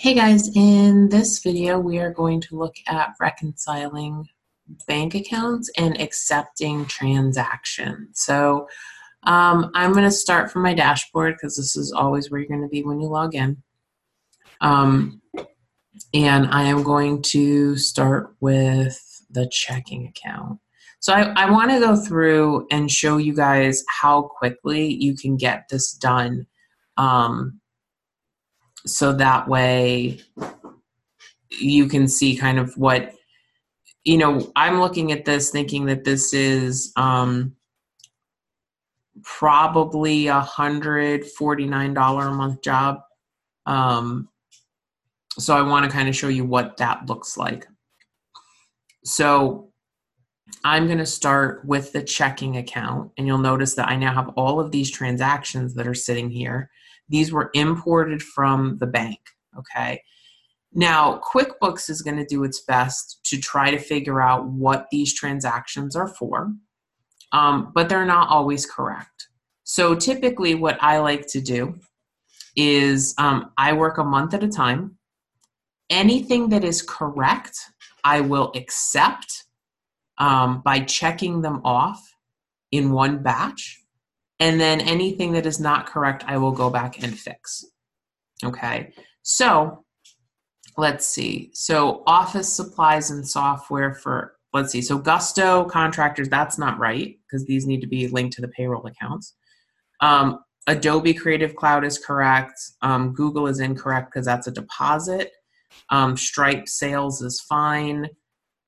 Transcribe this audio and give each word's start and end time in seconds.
Hey 0.00 0.14
guys, 0.14 0.48
in 0.54 1.08
this 1.08 1.40
video 1.40 1.76
we 1.76 1.98
are 1.98 2.12
going 2.12 2.40
to 2.42 2.56
look 2.56 2.76
at 2.86 3.16
reconciling 3.18 4.28
bank 4.86 5.16
accounts 5.16 5.72
and 5.76 6.00
accepting 6.00 6.86
transactions. 6.86 8.20
So 8.20 8.68
um, 9.24 9.72
I'm 9.74 9.90
going 9.90 10.04
to 10.04 10.12
start 10.12 10.52
from 10.52 10.62
my 10.62 10.72
dashboard 10.72 11.34
because 11.34 11.56
this 11.56 11.74
is 11.74 11.90
always 11.90 12.30
where 12.30 12.38
you're 12.38 12.48
going 12.48 12.62
to 12.62 12.68
be 12.68 12.84
when 12.84 13.00
you 13.00 13.08
log 13.08 13.34
in. 13.34 13.60
Um, 14.60 15.20
and 16.14 16.46
I 16.46 16.62
am 16.62 16.84
going 16.84 17.20
to 17.22 17.76
start 17.76 18.36
with 18.38 18.96
the 19.30 19.48
checking 19.50 20.06
account. 20.06 20.60
So 21.00 21.12
I, 21.12 21.32
I 21.34 21.50
want 21.50 21.72
to 21.72 21.80
go 21.80 21.96
through 21.96 22.68
and 22.70 22.88
show 22.88 23.16
you 23.16 23.34
guys 23.34 23.82
how 23.88 24.22
quickly 24.22 24.94
you 24.94 25.16
can 25.16 25.36
get 25.36 25.68
this 25.68 25.90
done 25.90 26.46
um, 26.96 27.60
so 28.86 29.12
that 29.12 29.48
way 29.48 30.20
you 31.50 31.86
can 31.86 32.06
see 32.06 32.36
kind 32.36 32.58
of 32.58 32.76
what 32.76 33.12
you 34.04 34.16
know 34.16 34.52
i'm 34.56 34.80
looking 34.80 35.12
at 35.12 35.24
this 35.24 35.50
thinking 35.50 35.86
that 35.86 36.04
this 36.04 36.32
is 36.32 36.92
um 36.96 37.54
probably 39.22 40.28
a 40.28 40.40
hundred 40.40 41.24
forty 41.24 41.66
nine 41.66 41.94
dollar 41.94 42.28
a 42.28 42.34
month 42.34 42.62
job. 42.62 43.00
Um 43.66 44.28
so 45.38 45.56
i 45.56 45.62
want 45.62 45.84
to 45.84 45.90
kind 45.90 46.08
of 46.08 46.16
show 46.16 46.28
you 46.28 46.44
what 46.44 46.76
that 46.78 47.06
looks 47.06 47.36
like. 47.36 47.66
So 49.04 49.70
i'm 50.64 50.86
going 50.86 50.98
to 50.98 51.06
start 51.06 51.64
with 51.66 51.92
the 51.92 52.02
checking 52.02 52.56
account 52.56 53.12
and 53.18 53.26
you'll 53.26 53.36
notice 53.36 53.74
that 53.74 53.88
i 53.88 53.94
now 53.94 54.14
have 54.14 54.30
all 54.30 54.58
of 54.58 54.70
these 54.70 54.90
transactions 54.90 55.74
that 55.74 55.86
are 55.86 55.94
sitting 55.94 56.30
here 56.30 56.70
these 57.08 57.32
were 57.32 57.50
imported 57.54 58.22
from 58.22 58.78
the 58.78 58.86
bank, 58.86 59.18
okay? 59.58 60.02
Now, 60.72 61.20
QuickBooks 61.20 61.88
is 61.88 62.02
going 62.02 62.18
to 62.18 62.26
do 62.26 62.44
its 62.44 62.60
best 62.60 63.20
to 63.24 63.40
try 63.40 63.70
to 63.70 63.78
figure 63.78 64.20
out 64.20 64.46
what 64.46 64.86
these 64.90 65.14
transactions 65.14 65.96
are 65.96 66.08
for, 66.08 66.52
um, 67.32 67.72
but 67.74 67.88
they're 67.88 68.04
not 68.04 68.28
always 68.28 68.66
correct. 68.66 69.28
So, 69.64 69.94
typically, 69.94 70.54
what 70.54 70.78
I 70.82 70.98
like 70.98 71.26
to 71.28 71.40
do 71.40 71.74
is 72.56 73.14
um, 73.18 73.52
I 73.56 73.72
work 73.72 73.98
a 73.98 74.04
month 74.04 74.34
at 74.34 74.42
a 74.42 74.48
time. 74.48 74.98
Anything 75.90 76.50
that 76.50 76.64
is 76.64 76.82
correct, 76.82 77.58
I 78.04 78.20
will 78.20 78.52
accept 78.54 79.44
um, 80.18 80.62
by 80.64 80.80
checking 80.80 81.40
them 81.42 81.60
off 81.64 82.02
in 82.72 82.92
one 82.92 83.22
batch. 83.22 83.77
And 84.40 84.60
then 84.60 84.80
anything 84.80 85.32
that 85.32 85.46
is 85.46 85.58
not 85.58 85.86
correct, 85.86 86.24
I 86.26 86.36
will 86.36 86.52
go 86.52 86.70
back 86.70 87.02
and 87.02 87.18
fix. 87.18 87.64
Okay, 88.44 88.92
so 89.22 89.84
let's 90.76 91.04
see. 91.04 91.50
So 91.52 92.04
office 92.06 92.52
supplies 92.52 93.10
and 93.10 93.26
software 93.26 93.94
for, 93.94 94.36
let's 94.52 94.70
see, 94.70 94.80
so 94.80 94.96
Gusto 94.96 95.64
contractors, 95.64 96.28
that's 96.28 96.56
not 96.56 96.78
right 96.78 97.16
because 97.26 97.44
these 97.46 97.66
need 97.66 97.80
to 97.80 97.88
be 97.88 98.06
linked 98.06 98.34
to 98.34 98.40
the 98.40 98.48
payroll 98.48 98.86
accounts. 98.86 99.34
Um, 100.00 100.38
Adobe 100.68 101.14
Creative 101.14 101.56
Cloud 101.56 101.84
is 101.84 101.98
correct. 101.98 102.60
Um, 102.82 103.12
Google 103.14 103.48
is 103.48 103.58
incorrect 103.58 104.12
because 104.12 104.26
that's 104.26 104.46
a 104.46 104.52
deposit. 104.52 105.32
Um, 105.90 106.16
Stripe 106.16 106.68
sales 106.68 107.22
is 107.22 107.40
fine. 107.40 108.08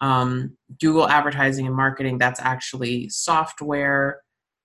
Um, 0.01 0.57
Google 0.81 1.09
advertising 1.09 1.67
and 1.67 1.77
marketing, 1.77 2.19
that's 2.19 2.41
actually 2.41 3.09
software. 3.11 4.23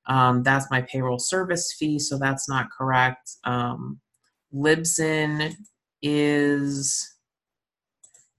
Um, 0.08 0.44
that's 0.44 0.70
my 0.70 0.82
payroll 0.82 1.20
service 1.20 1.76
fee, 1.78 2.00
so 2.00 2.18
that's 2.18 2.48
not 2.48 2.68
correct. 2.76 3.32
Um, 3.44 4.00
Libsyn 4.54 5.56
is 6.02 7.16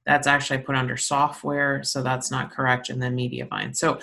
that's 0.04 0.28
actually 0.28 0.58
I 0.58 0.62
put 0.62 0.76
under 0.76 0.96
software, 0.96 1.82
so 1.82 2.02
that's 2.02 2.30
not 2.30 2.52
correct. 2.52 2.88
And 2.90 3.02
then 3.02 3.16
Mediavine. 3.16 3.76
So 3.76 3.98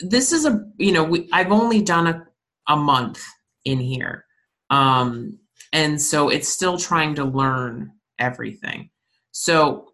this 0.00 0.32
is 0.32 0.46
a 0.46 0.64
you 0.78 0.92
know 0.92 1.04
we, 1.04 1.28
I've 1.32 1.52
only 1.52 1.82
done 1.82 2.06
a 2.06 2.26
a 2.68 2.76
month 2.76 3.22
in 3.64 3.78
here, 3.78 4.24
um, 4.70 5.38
and 5.72 6.00
so 6.00 6.28
it's 6.28 6.48
still 6.48 6.78
trying 6.78 7.14
to 7.16 7.24
learn 7.24 7.92
everything. 8.18 8.90
So 9.32 9.88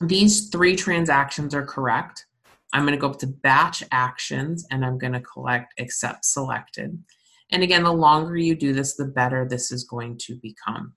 these 0.00 0.48
three 0.48 0.74
transactions 0.74 1.54
are 1.54 1.66
correct. 1.66 2.24
I'm 2.72 2.84
going 2.84 2.94
to 2.94 3.00
go 3.00 3.10
up 3.10 3.18
to 3.20 3.26
batch 3.26 3.82
actions 3.92 4.66
and 4.70 4.84
I'm 4.84 4.98
going 4.98 5.12
to 5.12 5.20
collect 5.20 5.74
accept 5.78 6.24
selected. 6.24 7.02
And 7.50 7.62
again, 7.62 7.84
the 7.84 7.92
longer 7.92 8.36
you 8.36 8.54
do 8.54 8.72
this, 8.72 8.94
the 8.94 9.04
better 9.04 9.46
this 9.46 9.70
is 9.70 9.84
going 9.84 10.18
to 10.22 10.36
become. 10.36 10.94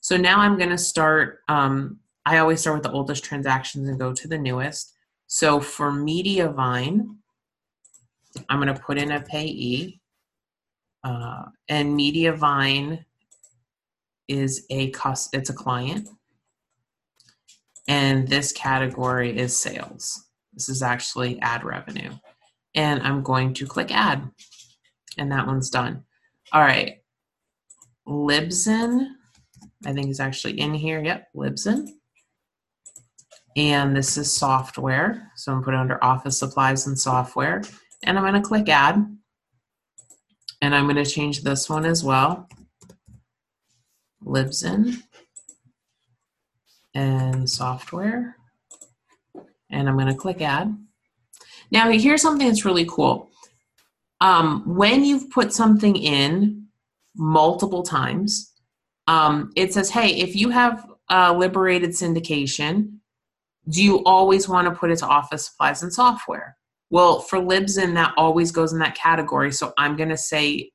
So 0.00 0.16
now 0.16 0.38
I'm 0.38 0.56
going 0.56 0.70
to 0.70 0.78
start, 0.78 1.40
um, 1.48 1.98
I 2.24 2.38
always 2.38 2.60
start 2.60 2.76
with 2.76 2.84
the 2.84 2.92
oldest 2.92 3.24
transactions 3.24 3.88
and 3.88 3.98
go 3.98 4.12
to 4.12 4.28
the 4.28 4.38
newest. 4.38 4.94
So 5.26 5.58
for 5.58 5.90
Mediavine, 5.90 7.16
I'm 8.48 8.60
going 8.60 8.72
to 8.72 8.80
put 8.80 8.98
in 8.98 9.10
a 9.10 9.20
payee. 9.20 10.00
Uh, 11.02 11.46
and 11.68 11.98
Mediavine 11.98 13.04
is 14.28 14.64
a 14.70 14.90
cost, 14.90 15.30
it's 15.32 15.50
a 15.50 15.54
client. 15.54 16.08
And 17.88 18.28
this 18.28 18.52
category 18.52 19.36
is 19.36 19.56
sales. 19.56 20.25
This 20.56 20.70
is 20.70 20.82
actually 20.82 21.38
ad 21.40 21.64
revenue. 21.64 22.10
And 22.74 23.02
I'm 23.02 23.22
going 23.22 23.54
to 23.54 23.66
click 23.66 23.94
add. 23.94 24.28
And 25.18 25.30
that 25.30 25.46
one's 25.46 25.70
done. 25.70 26.02
All 26.52 26.62
right. 26.62 27.02
Libsyn, 28.08 29.08
I 29.84 29.92
think 29.92 30.08
is 30.08 30.20
actually 30.20 30.58
in 30.58 30.72
here. 30.72 31.04
Yep, 31.04 31.28
Libsyn. 31.36 31.88
And 33.56 33.94
this 33.94 34.16
is 34.16 34.34
software. 34.34 35.30
So 35.36 35.52
I'm 35.52 35.62
putting 35.62 35.80
under 35.80 36.02
office 36.02 36.38
supplies 36.38 36.86
and 36.86 36.98
software. 36.98 37.62
And 38.02 38.18
I'm 38.18 38.24
going 38.24 38.34
to 38.34 38.48
click 38.48 38.68
add. 38.68 39.04
And 40.62 40.74
I'm 40.74 40.84
going 40.84 40.96
to 40.96 41.10
change 41.10 41.42
this 41.42 41.68
one 41.68 41.84
as 41.84 42.02
well. 42.02 42.48
Libsyn 44.24 45.02
and 46.94 47.48
software 47.48 48.36
and 49.70 49.88
I'm 49.88 49.96
going 49.96 50.08
to 50.08 50.14
click 50.14 50.40
add. 50.40 50.76
Now, 51.70 51.90
here's 51.90 52.22
something 52.22 52.46
that's 52.46 52.64
really 52.64 52.86
cool. 52.86 53.30
Um, 54.20 54.62
when 54.66 55.04
you've 55.04 55.30
put 55.30 55.52
something 55.52 55.96
in 55.96 56.66
multiple 57.16 57.82
times, 57.82 58.52
um, 59.06 59.52
it 59.56 59.72
says, 59.72 59.90
hey, 59.90 60.08
if 60.08 60.34
you 60.34 60.50
have 60.50 60.86
a 61.10 61.32
liberated 61.32 61.90
syndication, 61.90 62.98
do 63.68 63.82
you 63.82 64.02
always 64.04 64.48
want 64.48 64.68
to 64.68 64.74
put 64.74 64.90
it 64.90 64.98
to 64.98 65.06
office 65.06 65.46
supplies 65.46 65.82
and 65.82 65.92
software? 65.92 66.56
Well, 66.90 67.20
for 67.20 67.38
Libsyn, 67.38 67.94
that 67.94 68.14
always 68.16 68.52
goes 68.52 68.72
in 68.72 68.78
that 68.78 68.94
category. 68.94 69.52
So 69.52 69.72
I'm 69.76 69.96
going 69.96 70.08
to 70.08 70.16
say 70.16 70.70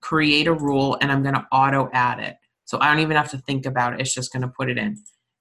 create 0.00 0.46
a 0.46 0.54
rule 0.54 0.96
and 1.00 1.12
I'm 1.12 1.22
going 1.22 1.34
to 1.34 1.46
auto 1.52 1.90
add 1.92 2.18
it. 2.20 2.36
So 2.64 2.78
I 2.80 2.90
don't 2.90 3.00
even 3.00 3.16
have 3.16 3.30
to 3.32 3.38
think 3.38 3.66
about 3.66 3.92
it. 3.92 4.00
It's 4.00 4.14
just 4.14 4.32
going 4.32 4.42
to 4.42 4.48
put 4.48 4.70
it 4.70 4.78
in. 4.78 4.96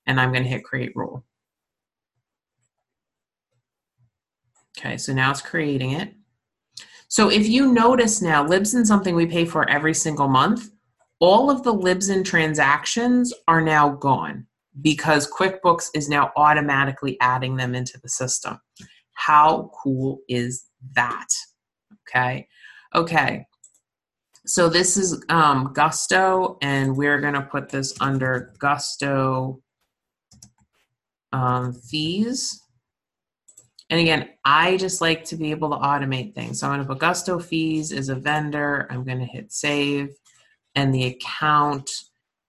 And 0.06 0.20
I'm 0.20 0.32
going 0.32 0.44
to 0.44 0.50
hit 0.50 0.64
create 0.64 0.92
rule. 0.96 1.26
Okay, 4.80 4.98
so 4.98 5.14
now 5.14 5.30
it's 5.30 5.42
creating 5.42 5.92
it. 5.92 6.14
So 7.10 7.30
if 7.30 7.48
you 7.48 7.74
notice 7.74 8.22
now, 8.22 8.46
Libsyn 8.46 8.86
something 8.86 9.16
we 9.16 9.26
pay 9.26 9.44
for 9.44 9.70
every 9.70 9.94
single 9.94 10.28
month. 10.28 10.70
All 11.20 11.50
of 11.50 11.64
the 11.64 11.74
Libsyn 11.74 12.24
transactions 12.24 13.34
are 13.48 13.62
now 13.62 13.90
gone 13.90 14.48
because 14.82 15.30
QuickBooks 15.30 15.90
is 15.94 16.08
now 16.08 16.32
automatically 16.38 17.18
adding 17.20 17.58
them 17.58 17.76
into 17.76 18.00
the 18.02 18.08
system. 18.08 18.60
How 19.14 19.70
cool 19.84 20.20
is 20.30 20.66
that? 20.96 21.28
Okay, 22.08 22.48
okay. 22.96 23.46
So 24.46 24.70
this 24.70 24.96
is 24.96 25.22
um, 25.28 25.74
Gusto, 25.74 26.58
and 26.62 26.96
we're 26.96 27.20
going 27.20 27.34
to 27.34 27.42
put 27.42 27.70
this 27.70 27.94
under 28.00 28.54
Gusto 28.60 29.62
um, 31.34 31.74
fees. 31.74 32.64
And 33.90 34.00
again, 34.00 34.30
I 34.46 34.78
just 34.78 35.02
like 35.02 35.24
to 35.26 35.36
be 35.36 35.52
able 35.52 35.72
to 35.72 35.78
automate 35.78 36.36
things. 36.36 36.60
So 36.60 36.68
I'm 36.68 36.74
going 36.74 36.88
to 36.88 36.88
put 36.88 37.00
Gusto 37.00 37.40
fees 37.40 37.92
as 37.92 38.10
a 38.10 38.16
vendor. 38.16 38.88
I'm 38.90 39.04
going 39.04 39.20
to 39.20 39.26
hit 39.26 39.52
save. 39.52 40.16
And 40.76 40.94
the 40.94 41.06
account 41.06 41.90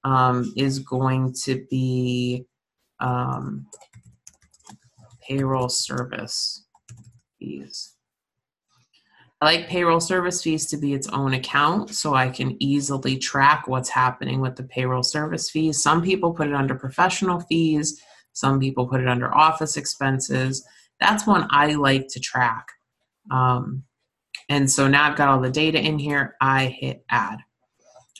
um, 0.04 0.52
is 0.56 0.78
going 0.80 1.32
to 1.44 1.64
be 1.70 2.44
um, 3.00 3.66
payroll 5.26 5.70
service 5.70 6.66
fees. 7.38 7.94
I 9.40 9.46
like 9.46 9.68
payroll 9.68 10.00
service 10.00 10.42
fees 10.42 10.66
to 10.66 10.76
be 10.76 10.92
its 10.92 11.08
own 11.08 11.32
account 11.32 11.94
so 11.94 12.14
I 12.14 12.28
can 12.28 12.62
easily 12.62 13.16
track 13.16 13.66
what's 13.66 13.88
happening 13.88 14.42
with 14.42 14.56
the 14.56 14.64
payroll 14.64 15.02
service 15.02 15.48
fees. 15.48 15.82
Some 15.82 16.02
people 16.02 16.34
put 16.34 16.48
it 16.48 16.54
under 16.54 16.74
professional 16.74 17.40
fees, 17.40 18.02
some 18.34 18.60
people 18.60 18.86
put 18.86 19.00
it 19.00 19.08
under 19.08 19.34
office 19.34 19.78
expenses 19.78 20.62
that's 21.00 21.26
one 21.26 21.46
I 21.50 21.74
like 21.74 22.08
to 22.08 22.20
track. 22.20 22.66
Um, 23.30 23.84
and 24.48 24.70
so 24.70 24.88
now 24.88 25.10
I've 25.10 25.16
got 25.16 25.28
all 25.28 25.40
the 25.40 25.50
data 25.50 25.78
in 25.78 25.98
here. 25.98 26.36
I 26.40 26.66
hit 26.66 27.04
add. 27.10 27.38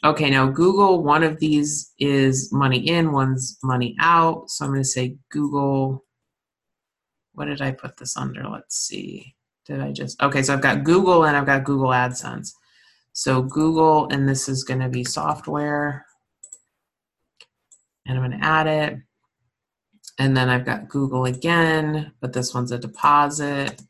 Okay, 0.03 0.31
now 0.31 0.47
Google, 0.47 1.03
one 1.03 1.23
of 1.23 1.39
these 1.41 1.93
is 1.99 2.51
money 2.53 2.89
in, 2.89 3.13
one's 3.13 3.59
money 3.63 3.95
out. 4.01 4.49
So 4.49 4.65
I'm 4.65 4.71
going 4.71 4.83
to 4.83 4.89
say 4.89 5.17
Google. 5.31 6.05
What 7.35 7.47
did 7.47 7.61
I 7.61 7.73
put 7.73 7.99
this 7.99 8.17
under? 8.17 8.49
Let's 8.49 8.77
see. 8.77 9.35
Did 9.67 9.81
I 9.81 9.93
just, 9.93 10.21
okay, 10.23 10.43
so 10.43 10.55
I've 10.55 10.63
got 10.63 10.85
Google 10.85 11.25
and 11.25 11.37
I've 11.37 11.47
got 11.47 11.65
Google 11.65 11.91
AdSense. 11.91 12.53
So 13.13 13.43
Google, 13.43 14.09
and 14.11 14.27
this 14.29 14.49
is 14.49 14.65
going 14.65 14.81
to 14.81 14.89
be 14.89 15.05
software. 15.05 16.07
And 18.07 18.19
I'm 18.19 18.25
going 18.25 18.41
to 18.41 18.47
add 18.47 18.67
it. 18.67 18.99
And 20.21 20.37
then 20.37 20.51
I've 20.51 20.67
got 20.67 20.87
Google 20.87 21.25
again, 21.25 22.13
but 22.21 22.35
this 22.35 22.53
one's 22.53 22.73
a 22.73 22.79
deposit. 22.79 23.81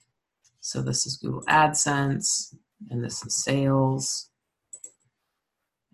So 0.60 0.80
this 0.80 1.04
is 1.04 1.16
Google 1.16 1.42
AdSense, 1.48 2.54
and 2.88 3.02
this 3.02 3.26
is 3.26 3.42
sales. 3.42 4.30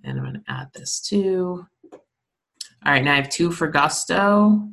And 0.04 0.18
I'm 0.18 0.24
going 0.24 0.34
to 0.34 0.52
add 0.52 0.68
this 0.74 1.00
too. 1.00 1.66
All 1.90 2.92
right, 2.92 3.02
now 3.02 3.14
I 3.14 3.16
have 3.16 3.30
two 3.30 3.50
for 3.50 3.66
Gusto. 3.66 4.68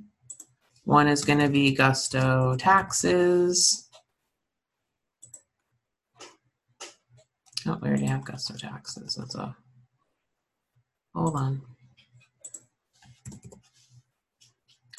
One 0.83 1.07
is 1.07 1.23
going 1.23 1.39
to 1.39 1.47
be 1.47 1.73
Gusto 1.73 2.57
taxes. 2.57 3.87
Oh, 7.65 7.79
we 7.81 7.87
already 7.87 8.07
have 8.07 8.25
Gusto 8.25 8.57
taxes. 8.57 9.15
That's 9.15 9.35
a, 9.35 9.55
hold 11.15 11.37
on. 11.37 11.61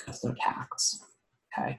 Gusto 0.05 0.35
tax. 0.41 1.03
Okay. 1.59 1.79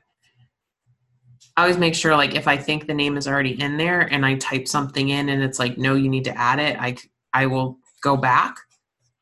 I 1.58 1.62
always 1.62 1.78
make 1.78 1.96
sure, 1.96 2.16
like, 2.16 2.36
if 2.36 2.48
I 2.48 2.58
think 2.58 2.86
the 2.86 2.94
name 2.94 3.18
is 3.18 3.28
already 3.28 3.60
in 3.62 3.78
there 3.78 4.02
and 4.02 4.26
I 4.26 4.36
type 4.36 4.68
something 4.68 5.10
in 5.10 5.30
and 5.30 5.42
it's 5.42 5.60
like, 5.60 5.78
no, 5.78 5.96
you 5.96 6.10
need 6.10 6.26
to 6.26 6.38
add 6.38 6.60
it, 6.60 6.78
I, 6.80 6.98
I 7.34 7.46
will 7.46 7.78
go 8.02 8.18
back. 8.18 8.58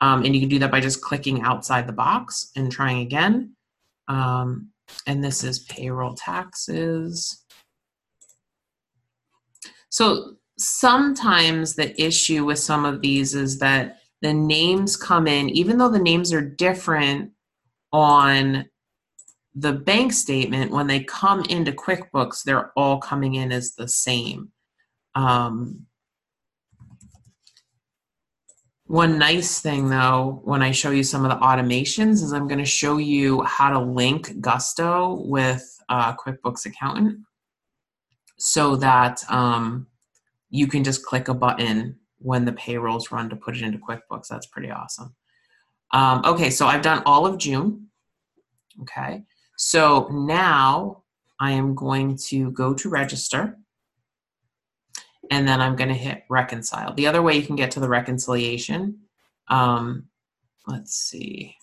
Um, 0.00 0.24
and 0.24 0.34
you 0.34 0.40
can 0.40 0.48
do 0.48 0.58
that 0.58 0.72
by 0.72 0.80
just 0.80 1.00
clicking 1.00 1.42
outside 1.42 1.86
the 1.86 1.92
box 1.92 2.50
and 2.56 2.70
trying 2.70 2.98
again. 2.98 3.54
Um, 4.08 4.70
and 5.06 5.22
this 5.22 5.44
is 5.44 5.60
payroll 5.60 6.14
taxes. 6.14 7.44
So 9.88 10.34
sometimes 10.58 11.74
the 11.74 12.00
issue 12.02 12.44
with 12.44 12.58
some 12.58 12.84
of 12.84 13.00
these 13.00 13.34
is 13.34 13.60
that 13.60 13.98
the 14.22 14.34
names 14.34 14.96
come 14.96 15.26
in, 15.26 15.48
even 15.50 15.78
though 15.78 15.88
the 15.88 15.98
names 15.98 16.32
are 16.32 16.40
different 16.40 17.30
on 17.92 18.66
the 19.54 19.72
bank 19.72 20.12
statement, 20.12 20.72
when 20.72 20.86
they 20.86 21.04
come 21.04 21.44
into 21.48 21.72
QuickBooks, 21.72 22.42
they're 22.42 22.72
all 22.76 22.98
coming 22.98 23.34
in 23.34 23.52
as 23.52 23.74
the 23.74 23.88
same. 23.88 24.50
Um, 25.14 25.86
one 28.86 29.18
nice 29.18 29.60
thing 29.60 29.88
though, 29.88 30.40
when 30.44 30.62
I 30.62 30.72
show 30.72 30.90
you 30.90 31.04
some 31.04 31.24
of 31.24 31.30
the 31.30 31.44
automations, 31.44 32.22
is 32.22 32.32
I'm 32.32 32.48
going 32.48 32.58
to 32.58 32.64
show 32.64 32.98
you 32.98 33.42
how 33.42 33.70
to 33.70 33.78
link 33.78 34.40
Gusto 34.40 35.22
with 35.24 35.64
uh, 35.88 36.14
QuickBooks 36.16 36.66
Accountant 36.66 37.20
so 38.36 38.76
that 38.76 39.22
um, 39.30 39.86
you 40.50 40.66
can 40.66 40.84
just 40.84 41.04
click 41.04 41.28
a 41.28 41.34
button 41.34 41.96
when 42.18 42.44
the 42.44 42.52
payrolls 42.52 43.12
run 43.12 43.30
to 43.30 43.36
put 43.36 43.56
it 43.56 43.62
into 43.62 43.78
QuickBooks. 43.78 44.28
That's 44.28 44.46
pretty 44.46 44.70
awesome. 44.70 45.14
Um, 45.92 46.22
okay, 46.24 46.50
so 46.50 46.66
I've 46.66 46.82
done 46.82 47.02
all 47.06 47.24
of 47.24 47.38
June. 47.38 47.88
Okay. 48.82 49.24
So 49.56 50.08
now 50.10 51.02
I 51.40 51.52
am 51.52 51.74
going 51.74 52.16
to 52.28 52.50
go 52.52 52.74
to 52.74 52.88
register 52.88 53.58
and 55.30 55.46
then 55.48 55.60
I'm 55.60 55.76
going 55.76 55.88
to 55.88 55.94
hit 55.94 56.24
reconcile. 56.28 56.92
The 56.94 57.06
other 57.06 57.22
way 57.22 57.36
you 57.36 57.46
can 57.46 57.56
get 57.56 57.70
to 57.72 57.80
the 57.80 57.88
reconciliation, 57.88 59.00
um, 59.48 60.08
let's 60.66 60.94
see, 60.94 61.56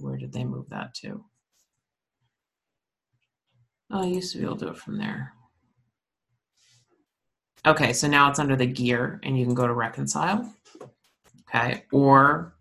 where 0.00 0.16
did 0.16 0.32
they 0.32 0.44
move 0.44 0.68
that 0.70 0.94
to? 0.94 1.24
Oh, 3.90 4.02
I 4.02 4.06
used 4.06 4.32
to 4.32 4.38
be 4.38 4.44
able 4.44 4.56
to 4.56 4.66
do 4.66 4.70
it 4.70 4.76
from 4.76 4.98
there. 4.98 5.32
Okay, 7.66 7.92
so 7.92 8.06
now 8.06 8.30
it's 8.30 8.38
under 8.38 8.56
the 8.56 8.66
gear 8.66 9.20
and 9.22 9.38
you 9.38 9.44
can 9.44 9.54
go 9.54 9.66
to 9.66 9.72
reconcile. 9.72 10.52
Okay, 11.48 11.84
or 11.92 12.54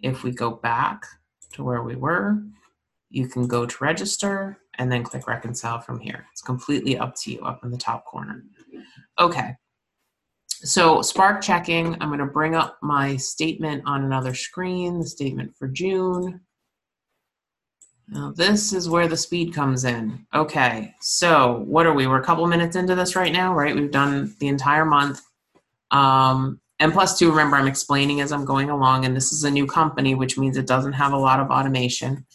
if 0.00 0.22
we 0.22 0.30
go 0.30 0.50
back 0.50 1.04
to 1.52 1.62
where 1.62 1.82
we 1.82 1.94
were, 1.94 2.42
you 3.10 3.28
can 3.28 3.46
go 3.46 3.66
to 3.66 3.76
register 3.84 4.58
and 4.78 4.90
then 4.90 5.02
click 5.02 5.26
reconcile 5.26 5.80
from 5.80 5.98
here. 5.98 6.26
It's 6.32 6.42
completely 6.42 6.98
up 6.98 7.14
to 7.22 7.32
you 7.32 7.40
up 7.40 7.64
in 7.64 7.70
the 7.70 7.78
top 7.78 8.04
corner. 8.04 8.44
Okay, 9.18 9.56
so 10.60 11.02
Spark 11.02 11.40
checking, 11.40 11.96
I'm 12.00 12.08
going 12.08 12.18
to 12.18 12.26
bring 12.26 12.56
up 12.56 12.78
my 12.82 13.16
statement 13.16 13.84
on 13.86 14.04
another 14.04 14.34
screen, 14.34 14.98
the 14.98 15.06
statement 15.06 15.56
for 15.56 15.68
June. 15.68 16.40
Now 18.08 18.32
this 18.34 18.72
is 18.72 18.88
where 18.88 19.06
the 19.06 19.16
speed 19.16 19.54
comes 19.54 19.84
in. 19.84 20.26
Okay, 20.34 20.94
so 21.00 21.62
what 21.66 21.86
are 21.86 21.92
we? 21.92 22.06
We're 22.06 22.20
a 22.20 22.24
couple 22.24 22.46
minutes 22.46 22.74
into 22.74 22.94
this 22.94 23.14
right 23.14 23.32
now, 23.32 23.54
right? 23.54 23.74
We've 23.74 23.90
done 23.90 24.34
the 24.40 24.48
entire 24.48 24.84
month. 24.84 25.20
Um, 25.90 26.60
and 26.80 26.92
plus 26.92 27.18
two, 27.18 27.30
remember 27.30 27.56
I'm 27.56 27.68
explaining 27.68 28.20
as 28.20 28.32
I'm 28.32 28.44
going 28.44 28.70
along, 28.70 29.04
and 29.04 29.14
this 29.14 29.32
is 29.32 29.44
a 29.44 29.50
new 29.50 29.66
company, 29.66 30.14
which 30.14 30.38
means 30.38 30.56
it 30.56 30.66
doesn't 30.66 30.94
have 30.94 31.12
a 31.12 31.18
lot 31.18 31.38
of 31.38 31.50
automation. 31.50 32.26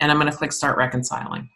And 0.00 0.10
I'm 0.10 0.18
going 0.18 0.32
to 0.32 0.38
click 0.38 0.52
Start 0.52 0.78
Reconciling. 0.78 1.50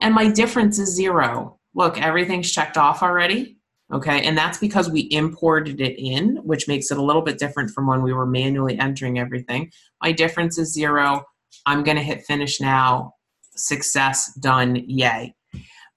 And 0.00 0.12
my 0.12 0.28
difference 0.28 0.80
is 0.80 0.92
zero. 0.92 1.60
Look, 1.72 2.02
everything's 2.02 2.50
checked 2.50 2.76
off 2.76 3.00
already. 3.00 3.58
Okay, 3.92 4.26
and 4.26 4.36
that's 4.36 4.58
because 4.58 4.90
we 4.90 5.06
imported 5.12 5.80
it 5.80 6.04
in, 6.04 6.38
which 6.38 6.66
makes 6.66 6.90
it 6.90 6.98
a 6.98 7.02
little 7.02 7.22
bit 7.22 7.38
different 7.38 7.70
from 7.70 7.86
when 7.86 8.02
we 8.02 8.12
were 8.12 8.26
manually 8.26 8.76
entering 8.76 9.20
everything. 9.20 9.70
My 10.02 10.10
difference 10.10 10.58
is 10.58 10.72
zero. 10.72 11.24
I'm 11.66 11.84
going 11.84 11.96
to 11.96 12.02
hit 12.02 12.24
finish 12.24 12.60
now. 12.60 13.14
Success, 13.56 14.32
done, 14.34 14.76
yay. 14.86 15.34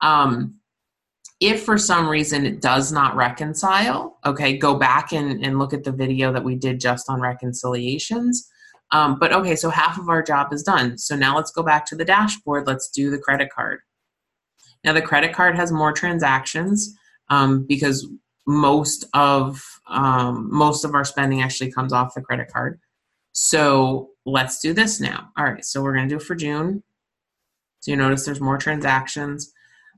Um, 0.01 0.55
if 1.39 1.63
for 1.63 1.77
some 1.77 2.07
reason 2.07 2.45
it 2.45 2.61
does 2.61 2.91
not 2.91 3.15
reconcile, 3.15 4.19
okay, 4.25 4.57
go 4.57 4.75
back 4.75 5.11
and, 5.11 5.43
and 5.43 5.57
look 5.57 5.73
at 5.73 5.83
the 5.83 5.91
video 5.91 6.31
that 6.31 6.43
we 6.43 6.55
did 6.55 6.79
just 6.79 7.09
on 7.09 7.19
reconciliations. 7.19 8.47
Um, 8.91 9.17
but 9.19 9.33
okay, 9.33 9.55
so 9.55 9.69
half 9.69 9.97
of 9.97 10.09
our 10.09 10.21
job 10.21 10.53
is 10.53 10.63
done. 10.63 10.97
So 10.97 11.15
now 11.15 11.35
let's 11.35 11.51
go 11.51 11.63
back 11.63 11.85
to 11.87 11.95
the 11.95 12.05
dashboard. 12.05 12.67
Let's 12.67 12.89
do 12.89 13.09
the 13.09 13.17
credit 13.17 13.49
card. 13.49 13.79
Now 14.83 14.93
the 14.93 15.01
credit 15.01 15.33
card 15.33 15.55
has 15.55 15.71
more 15.71 15.93
transactions 15.93 16.93
um, 17.29 17.65
because 17.67 18.07
most 18.45 19.05
of 19.13 19.63
um, 19.87 20.49
most 20.51 20.83
of 20.83 20.93
our 20.93 21.05
spending 21.05 21.41
actually 21.41 21.71
comes 21.71 21.93
off 21.93 22.13
the 22.13 22.21
credit 22.21 22.49
card. 22.51 22.79
So 23.33 24.10
let's 24.25 24.59
do 24.59 24.73
this 24.73 24.99
now. 24.99 25.29
All 25.37 25.45
right, 25.45 25.65
so 25.65 25.81
we're 25.81 25.95
going 25.95 26.07
to 26.07 26.15
do 26.15 26.19
it 26.19 26.25
for 26.25 26.35
June. 26.35 26.83
So 27.79 27.91
you 27.91 27.97
notice 27.97 28.25
there's 28.25 28.41
more 28.41 28.57
transactions. 28.57 29.51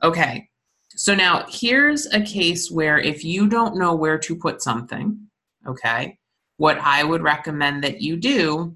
Okay, 0.03 0.49
so 0.95 1.15
now 1.15 1.45
here's 1.49 2.05
a 2.07 2.21
case 2.21 2.69
where 2.69 2.99
if 2.99 3.23
you 3.23 3.47
don't 3.47 3.77
know 3.77 3.95
where 3.95 4.17
to 4.19 4.35
put 4.35 4.61
something, 4.61 5.19
okay, 5.67 6.17
what 6.57 6.77
I 6.79 7.03
would 7.03 7.23
recommend 7.23 7.83
that 7.83 8.01
you 8.01 8.15
do 8.15 8.75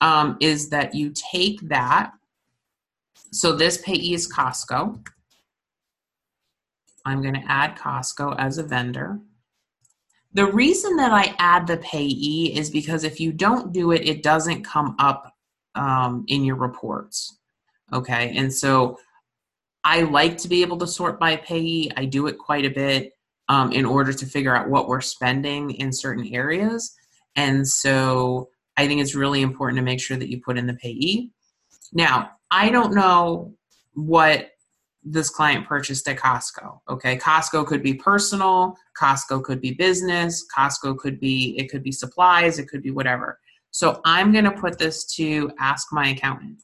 um, 0.00 0.36
is 0.40 0.68
that 0.70 0.94
you 0.94 1.12
take 1.14 1.60
that. 1.68 2.12
So 3.32 3.56
this 3.56 3.78
payee 3.78 4.14
is 4.14 4.30
Costco. 4.32 5.04
I'm 7.06 7.22
going 7.22 7.34
to 7.34 7.44
add 7.48 7.76
Costco 7.76 8.36
as 8.38 8.58
a 8.58 8.62
vendor. 8.62 9.18
The 10.34 10.46
reason 10.46 10.96
that 10.96 11.12
I 11.12 11.34
add 11.38 11.66
the 11.66 11.76
payee 11.78 12.52
is 12.56 12.68
because 12.68 13.04
if 13.04 13.20
you 13.20 13.32
don't 13.32 13.72
do 13.72 13.92
it, 13.92 14.06
it 14.06 14.22
doesn't 14.22 14.64
come 14.64 14.96
up 14.98 15.32
um, 15.76 16.24
in 16.28 16.44
your 16.44 16.56
reports. 16.56 17.38
Okay, 17.92 18.36
and 18.36 18.52
so 18.52 18.98
I 19.84 20.02
like 20.02 20.36
to 20.38 20.48
be 20.48 20.62
able 20.62 20.78
to 20.78 20.86
sort 20.86 21.20
by 21.20 21.36
payee. 21.36 21.90
I 21.96 22.06
do 22.06 22.26
it 22.26 22.38
quite 22.38 22.64
a 22.64 22.70
bit 22.70 23.12
um, 23.48 23.72
in 23.72 23.84
order 23.84 24.12
to 24.12 24.26
figure 24.26 24.56
out 24.56 24.68
what 24.68 24.88
we're 24.88 25.00
spending 25.00 25.72
in 25.72 25.92
certain 25.92 26.32
areas. 26.34 26.94
And 27.36 27.66
so 27.66 28.48
I 28.76 28.86
think 28.86 29.00
it's 29.00 29.14
really 29.14 29.42
important 29.42 29.78
to 29.78 29.84
make 29.84 30.00
sure 30.00 30.16
that 30.16 30.30
you 30.30 30.40
put 30.40 30.58
in 30.58 30.66
the 30.66 30.74
payee. 30.74 31.30
Now, 31.92 32.30
I 32.50 32.70
don't 32.70 32.94
know 32.94 33.54
what 33.92 34.50
this 35.04 35.28
client 35.28 35.66
purchased 35.66 36.08
at 36.08 36.18
Costco. 36.18 36.80
Okay, 36.88 37.16
Costco 37.18 37.66
could 37.66 37.82
be 37.82 37.94
personal, 37.94 38.76
Costco 38.98 39.42
could 39.44 39.60
be 39.60 39.72
business, 39.72 40.44
Costco 40.56 40.98
could 40.98 41.20
be 41.20 41.56
it 41.58 41.70
could 41.70 41.82
be 41.82 41.92
supplies, 41.92 42.58
it 42.58 42.68
could 42.68 42.82
be 42.82 42.90
whatever. 42.90 43.38
So 43.70 44.00
I'm 44.04 44.32
going 44.32 44.44
to 44.44 44.52
put 44.52 44.78
this 44.78 45.04
to 45.16 45.50
ask 45.58 45.92
my 45.92 46.08
accountant. 46.10 46.62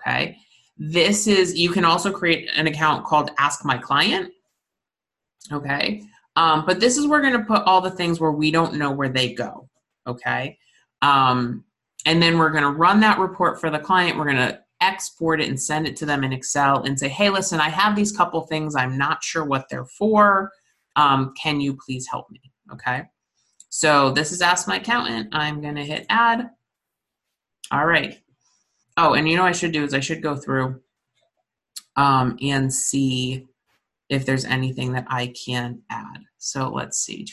Okay. 0.00 0.36
This 0.76 1.26
is 1.26 1.58
you 1.58 1.70
can 1.70 1.84
also 1.84 2.12
create 2.12 2.48
an 2.54 2.66
account 2.66 3.04
called 3.04 3.30
ask 3.38 3.64
my 3.64 3.76
client. 3.76 4.32
Okay. 5.52 6.02
Um, 6.36 6.64
but 6.64 6.80
this 6.80 6.96
is 6.96 7.06
we're 7.06 7.22
going 7.22 7.38
to 7.38 7.44
put 7.44 7.62
all 7.62 7.80
the 7.80 7.90
things 7.90 8.20
where 8.20 8.30
we 8.30 8.50
don't 8.50 8.74
know 8.74 8.90
where 8.90 9.08
they 9.08 9.34
go. 9.34 9.68
Okay. 10.06 10.58
Um, 11.02 11.64
and 12.06 12.22
then 12.22 12.38
we're 12.38 12.50
going 12.50 12.62
to 12.62 12.70
run 12.70 13.00
that 13.00 13.18
report 13.18 13.60
for 13.60 13.70
the 13.70 13.78
client. 13.78 14.16
We're 14.16 14.24
going 14.24 14.36
to 14.36 14.60
export 14.80 15.40
it 15.40 15.48
and 15.48 15.60
send 15.60 15.86
it 15.86 15.96
to 15.96 16.06
them 16.06 16.24
in 16.24 16.32
Excel 16.32 16.82
and 16.82 16.98
say, 16.98 17.08
hey, 17.08 17.30
listen, 17.30 17.60
I 17.60 17.68
have 17.68 17.94
these 17.94 18.12
couple 18.12 18.40
things. 18.42 18.74
I'm 18.74 18.96
not 18.96 19.22
sure 19.22 19.44
what 19.44 19.68
they're 19.68 19.84
for. 19.84 20.50
Um, 20.96 21.34
can 21.40 21.60
you 21.60 21.76
please 21.76 22.06
help 22.06 22.30
me? 22.30 22.40
Okay. 22.72 23.02
So 23.68 24.10
this 24.10 24.32
is 24.32 24.42
Ask 24.42 24.66
My 24.66 24.76
Accountant. 24.76 25.28
I'm 25.32 25.60
going 25.60 25.76
to 25.76 25.84
hit 25.84 26.06
add. 26.08 26.50
All 27.70 27.86
right. 27.86 28.18
Oh, 28.96 29.14
and 29.14 29.28
you 29.28 29.36
know 29.36 29.42
what 29.42 29.50
I 29.50 29.52
should 29.52 29.72
do 29.72 29.84
is 29.84 29.94
I 29.94 30.00
should 30.00 30.22
go 30.22 30.34
through 30.34 30.80
um, 31.96 32.36
and 32.42 32.72
see 32.72 33.46
if 34.08 34.26
there's 34.26 34.44
anything 34.44 34.92
that 34.92 35.06
I 35.08 35.28
can 35.28 35.82
add. 35.88 36.24
So 36.38 36.68
let's 36.68 36.98
see. 36.98 37.26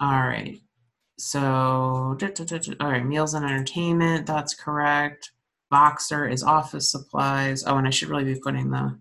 All 0.00 0.10
right. 0.10 0.58
So, 1.18 1.38
all 1.38 2.16
right, 2.80 3.04
meals 3.04 3.34
and 3.34 3.44
entertainment, 3.44 4.26
that's 4.26 4.54
correct. 4.54 5.32
Voxer 5.72 6.30
is 6.30 6.42
office 6.42 6.90
supplies. 6.90 7.64
Oh, 7.66 7.78
and 7.78 7.86
I 7.86 7.90
should 7.90 8.08
really 8.08 8.24
be 8.24 8.38
putting 8.38 8.70
the. 8.70 8.98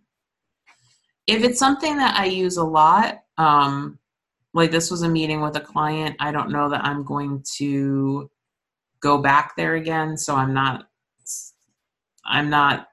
If 1.27 1.43
it's 1.43 1.59
something 1.59 1.97
that 1.97 2.15
I 2.17 2.25
use 2.25 2.57
a 2.57 2.63
lot, 2.63 3.23
um, 3.37 3.99
like 4.53 4.71
this 4.71 4.89
was 4.89 5.01
a 5.01 5.09
meeting 5.09 5.41
with 5.41 5.57
a 5.57 5.61
client, 5.61 6.15
I 6.19 6.31
don't 6.31 6.51
know 6.51 6.69
that 6.69 6.85
I'm 6.85 7.03
going 7.03 7.43
to 7.57 8.29
go 9.01 9.17
back 9.17 9.55
there 9.57 9.75
again. 9.75 10.17
So 10.17 10.35
I'm 10.35 10.53
not, 10.53 10.87
I'm 12.25 12.49
not, 12.49 12.87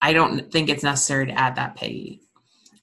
I 0.00 0.12
don't 0.12 0.52
think 0.52 0.68
it's 0.68 0.84
necessary 0.84 1.26
to 1.26 1.32
add 1.32 1.56
that 1.56 1.74
pay. 1.74 2.20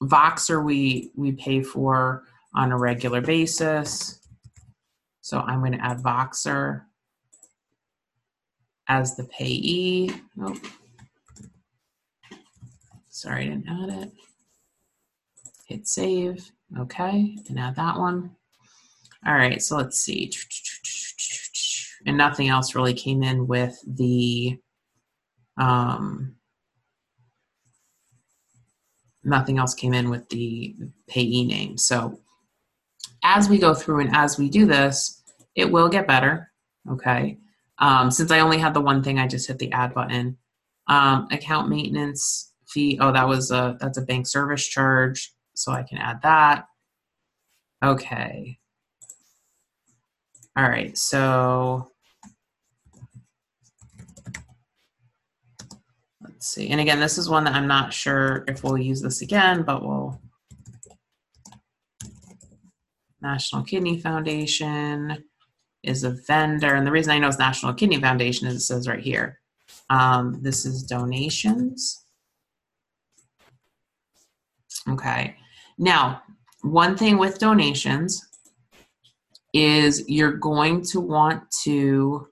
Voxer 0.02 0.62
we 0.62 1.10
we 1.16 1.32
pay 1.32 1.62
for 1.62 2.24
on 2.54 2.72
a 2.72 2.78
regular 2.78 3.20
basis. 3.20 4.20
So 5.20 5.40
I'm 5.40 5.60
going 5.60 5.72
to 5.72 5.84
add 5.84 6.02
Voxer 6.02 6.82
as 8.88 9.16
the 9.16 9.24
payee. 9.24 10.12
Sorry, 13.08 13.46
I 13.46 13.48
didn't 13.48 13.68
add 13.68 14.02
it. 14.02 14.12
Hit 15.66 15.88
save. 15.88 16.50
Okay, 16.78 17.36
and 17.48 17.58
add 17.58 17.76
that 17.76 17.98
one. 17.98 18.30
All 19.26 19.34
right, 19.34 19.62
so 19.62 19.76
let's 19.76 19.98
see. 19.98 20.30
And 22.06 22.18
nothing 22.18 22.48
else 22.48 22.74
really 22.74 22.94
came 22.94 23.22
in 23.22 23.46
with 23.46 23.78
the 23.86 24.58
um, 25.56 26.34
nothing 29.22 29.58
else 29.58 29.74
came 29.74 29.94
in 29.94 30.10
with 30.10 30.28
the 30.28 30.74
payee 31.06 31.44
name. 31.44 31.78
So 31.78 32.20
as 33.24 33.48
we 33.48 33.58
go 33.58 33.74
through 33.74 34.00
and 34.00 34.14
as 34.14 34.38
we 34.38 34.48
do 34.48 34.66
this, 34.66 35.22
it 35.56 35.70
will 35.70 35.88
get 35.88 36.06
better. 36.06 36.52
Okay. 36.90 37.38
Um, 37.78 38.10
since 38.10 38.30
I 38.30 38.40
only 38.40 38.58
had 38.58 38.74
the 38.74 38.80
one 38.80 39.02
thing, 39.02 39.18
I 39.18 39.26
just 39.26 39.48
hit 39.48 39.58
the 39.58 39.72
add 39.72 39.94
button. 39.94 40.36
Um, 40.86 41.26
account 41.32 41.70
maintenance 41.70 42.52
fee. 42.68 42.98
Oh, 43.00 43.10
that 43.12 43.26
was 43.26 43.50
a 43.50 43.76
that's 43.80 43.98
a 43.98 44.02
bank 44.02 44.26
service 44.26 44.66
charge, 44.66 45.32
so 45.54 45.72
I 45.72 45.82
can 45.82 45.98
add 45.98 46.20
that. 46.22 46.66
Okay. 47.82 48.58
All 50.56 50.68
right. 50.68 50.96
So 50.96 51.90
let's 56.22 56.46
see. 56.46 56.68
And 56.68 56.80
again, 56.80 57.00
this 57.00 57.16
is 57.16 57.28
one 57.28 57.44
that 57.44 57.54
I'm 57.54 57.66
not 57.66 57.92
sure 57.92 58.44
if 58.46 58.62
we'll 58.62 58.78
use 58.78 59.00
this 59.00 59.22
again, 59.22 59.62
but 59.62 59.82
we'll 59.82 60.20
National 63.24 63.62
Kidney 63.62 63.98
Foundation 63.98 65.24
is 65.82 66.04
a 66.04 66.10
vendor. 66.10 66.74
And 66.74 66.86
the 66.86 66.92
reason 66.92 67.12
I 67.12 67.18
know 67.18 67.28
it's 67.28 67.38
National 67.38 67.74
Kidney 67.74 68.00
Foundation 68.00 68.46
is 68.46 68.56
it 68.56 68.60
says 68.60 68.86
right 68.86 69.00
here. 69.00 69.40
Um, 69.90 70.38
this 70.42 70.64
is 70.64 70.82
donations. 70.82 72.04
Okay. 74.88 75.34
Now, 75.78 76.22
one 76.62 76.96
thing 76.96 77.18
with 77.18 77.38
donations 77.38 78.22
is 79.54 80.04
you're 80.08 80.32
going 80.32 80.82
to 80.82 81.00
want 81.00 81.50
to 81.62 82.28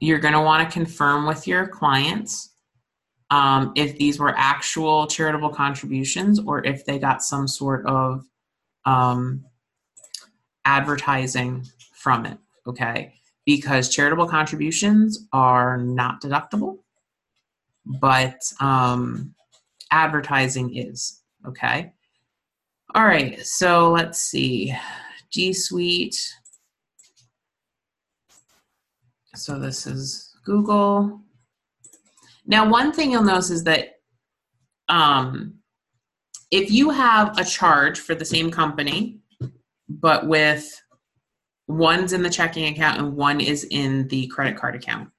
you're 0.00 0.20
going 0.20 0.34
to 0.34 0.40
want 0.40 0.68
to 0.68 0.72
confirm 0.72 1.26
with 1.26 1.48
your 1.48 1.66
clients 1.66 2.54
um, 3.30 3.72
if 3.74 3.98
these 3.98 4.20
were 4.20 4.32
actual 4.36 5.08
charitable 5.08 5.48
contributions 5.48 6.38
or 6.38 6.64
if 6.64 6.84
they 6.84 7.00
got 7.00 7.20
some 7.20 7.48
sort 7.48 7.84
of 7.86 8.24
um, 8.88 9.44
advertising 10.64 11.66
from 11.92 12.24
it, 12.24 12.38
okay? 12.66 13.12
Because 13.44 13.90
charitable 13.90 14.26
contributions 14.26 15.26
are 15.32 15.76
not 15.76 16.22
deductible, 16.22 16.78
but 17.84 18.40
um, 18.60 19.34
advertising 19.90 20.74
is, 20.74 21.20
okay? 21.46 21.92
All 22.94 23.04
right, 23.04 23.38
so 23.44 23.90
let's 23.90 24.18
see. 24.18 24.74
G 25.30 25.52
Suite. 25.52 26.18
So 29.34 29.58
this 29.58 29.86
is 29.86 30.34
Google. 30.46 31.20
Now, 32.46 32.66
one 32.66 32.92
thing 32.92 33.12
you'll 33.12 33.22
notice 33.22 33.50
is 33.50 33.64
that 33.64 34.00
um, 34.88 35.57
if 36.50 36.70
you 36.70 36.90
have 36.90 37.38
a 37.38 37.44
charge 37.44 37.98
for 37.98 38.14
the 38.14 38.24
same 38.24 38.50
company, 38.50 39.18
but 39.88 40.26
with 40.26 40.80
one's 41.66 42.12
in 42.12 42.22
the 42.22 42.30
checking 42.30 42.66
account 42.66 42.98
and 42.98 43.14
one 43.14 43.40
is 43.40 43.66
in 43.70 44.08
the 44.08 44.26
credit 44.28 44.56
card 44.56 44.74
account, 44.74 45.10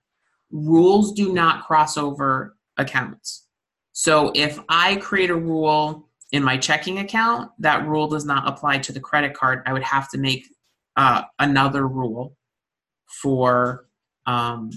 rules 0.52 1.14
do 1.14 1.34
not 1.34 1.66
cross 1.66 1.98
over 1.98 2.58
accounts. 2.78 3.46
So 3.92 4.32
if 4.34 4.60
I 4.70 4.96
create 4.98 5.30
a 5.30 5.36
rule 5.36 6.10
in 6.32 6.44
my 6.44 6.58
checking 6.58 7.00
account, 7.00 7.52
that 7.60 7.88
rule 7.88 8.08
does 8.08 8.26
not 8.26 8.48
apply 8.48 8.80
to 8.80 8.92
the 8.92 9.00
credit 9.00 9.34
card. 9.34 9.62
I 9.66 9.74
would 9.74 9.84
have 9.84 10.10
to 10.12 10.18
make 10.18 10.46
uh, 10.96 11.24
another 11.40 11.88
rule 11.88 12.36
for 13.22 13.88
um, 14.26 14.70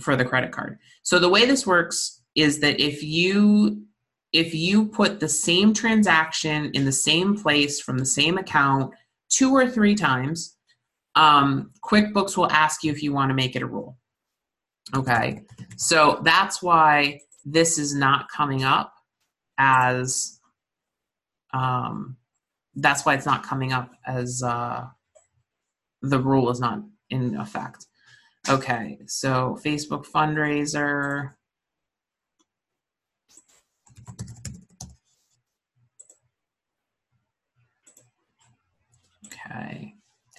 for 0.00 0.16
the 0.16 0.24
credit 0.24 0.52
card. 0.52 0.78
So 1.02 1.18
the 1.18 1.28
way 1.28 1.46
this 1.46 1.66
works 1.66 2.22
is 2.34 2.60
that 2.60 2.78
if 2.78 3.02
you 3.02 3.87
if 4.32 4.54
you 4.54 4.86
put 4.86 5.20
the 5.20 5.28
same 5.28 5.72
transaction 5.72 6.70
in 6.74 6.84
the 6.84 6.92
same 6.92 7.36
place 7.36 7.80
from 7.80 7.98
the 7.98 8.06
same 8.06 8.38
account 8.38 8.92
two 9.30 9.54
or 9.54 9.68
three 9.68 9.94
times, 9.94 10.56
um, 11.14 11.72
QuickBooks 11.84 12.36
will 12.36 12.50
ask 12.50 12.84
you 12.84 12.92
if 12.92 13.02
you 13.02 13.12
want 13.12 13.30
to 13.30 13.34
make 13.34 13.56
it 13.56 13.62
a 13.62 13.66
rule. 13.66 13.96
Okay, 14.94 15.42
so 15.76 16.20
that's 16.22 16.62
why 16.62 17.20
this 17.44 17.78
is 17.78 17.94
not 17.94 18.30
coming 18.30 18.64
up 18.64 18.92
as, 19.58 20.40
um, 21.52 22.16
that's 22.74 23.04
why 23.04 23.14
it's 23.14 23.26
not 23.26 23.42
coming 23.42 23.72
up 23.72 23.90
as 24.06 24.42
uh, 24.42 24.86
the 26.02 26.18
rule 26.18 26.50
is 26.50 26.60
not 26.60 26.80
in 27.10 27.36
effect. 27.36 27.86
Okay, 28.48 28.98
so 29.06 29.58
Facebook 29.64 30.06
fundraiser. 30.06 31.32
Okay. 39.50 39.94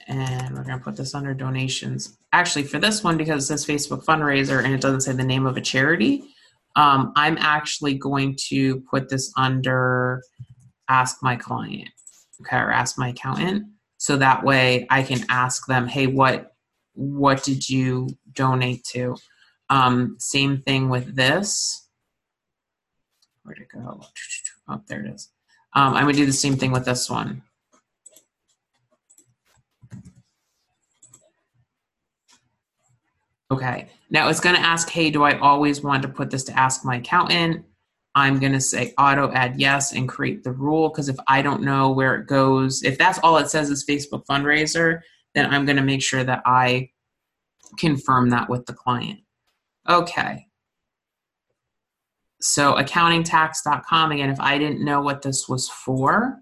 And 0.08 0.56
we're 0.56 0.64
going 0.64 0.80
to 0.80 0.84
put 0.84 0.96
this 0.96 1.14
under 1.14 1.34
donations. 1.34 2.18
Actually, 2.34 2.64
for 2.64 2.80
this 2.80 3.04
one, 3.04 3.18
because 3.18 3.44
it 3.44 3.48
says 3.48 3.66
Facebook 3.66 4.04
fundraiser 4.06 4.64
and 4.64 4.74
it 4.74 4.82
doesn't 4.82 5.02
say 5.02 5.12
the 5.12 5.24
name 5.24 5.46
of 5.46 5.58
a 5.58 5.62
charity, 5.62 6.24
um, 6.76 7.14
I'm 7.16 7.38
actually 7.40 7.96
going 7.96 8.38
to 8.48 8.82
put 8.82 9.10
this 9.10 9.32
under 9.38 10.22
ask 10.90 11.18
my 11.22 11.36
client, 11.36 11.90
okay, 12.42 12.58
or 12.58 12.72
ask 12.72 12.98
my 12.98 13.10
accountant. 13.10 13.68
So 13.98 14.18
that 14.18 14.44
way 14.44 14.88
I 14.90 15.04
can 15.04 15.24
ask 15.30 15.68
them, 15.68 15.88
hey, 15.88 16.08
what 16.08 16.54
what 16.94 17.44
did 17.44 17.70
you 17.70 18.10
donate 18.34 18.84
to? 18.86 19.16
Um, 19.70 20.16
same 20.20 20.62
thing 20.62 20.90
with 20.90 21.16
this. 21.16 21.88
Where'd 23.44 23.60
it 23.60 23.68
go? 23.74 24.02
Oh, 24.68 24.82
there 24.88 25.06
it 25.06 25.14
is. 25.14 25.30
Um, 25.74 25.94
I'm 25.94 26.06
gonna 26.06 26.14
do 26.14 26.26
the 26.26 26.34
same 26.34 26.58
thing 26.58 26.72
with 26.72 26.86
this 26.86 27.10
one. 27.10 27.44
Okay, 33.52 33.90
now 34.10 34.30
it's 34.30 34.40
gonna 34.40 34.60
ask, 34.60 34.90
hey, 34.90 35.10
do 35.10 35.24
I 35.24 35.38
always 35.40 35.82
want 35.82 36.04
to 36.04 36.10
put 36.10 36.30
this 36.30 36.44
to 36.46 36.58
ask 36.60 36.86
my 36.86 36.98
accountant? 36.98 37.66
I'm 38.16 38.40
gonna 38.40 38.62
say 38.62 38.94
auto 38.98 39.32
add 39.34 39.60
yes 39.60 39.94
and 39.94 40.08
create 40.10 40.44
the 40.44 40.52
rule 40.52 40.90
because 40.90 41.10
if 41.10 41.18
I 41.28 41.42
don't 41.42 41.64
know 41.64 41.92
where 41.92 42.16
it 42.16 42.28
goes, 42.28 42.84
if 42.84 42.98
that's 42.98 43.20
all 43.20 43.38
it 43.38 43.50
says 43.50 43.70
is 43.70 43.86
Facebook 43.86 44.26
fundraiser, 44.26 45.02
then 45.36 45.52
I'm 45.52 45.66
gonna 45.66 45.84
make 45.84 46.02
sure 46.04 46.24
that 46.24 46.42
I 46.46 46.90
confirm 47.78 48.30
that 48.32 48.50
with 48.50 48.66
the 48.66 48.74
client. 48.74 49.20
Okay. 49.88 50.46
so 52.42 52.76
accountingtax.com 52.76 54.12
again 54.12 54.30
if 54.30 54.40
i 54.40 54.58
didn't 54.58 54.84
know 54.84 55.02
what 55.02 55.22
this 55.22 55.48
was 55.50 55.68
for 55.70 56.40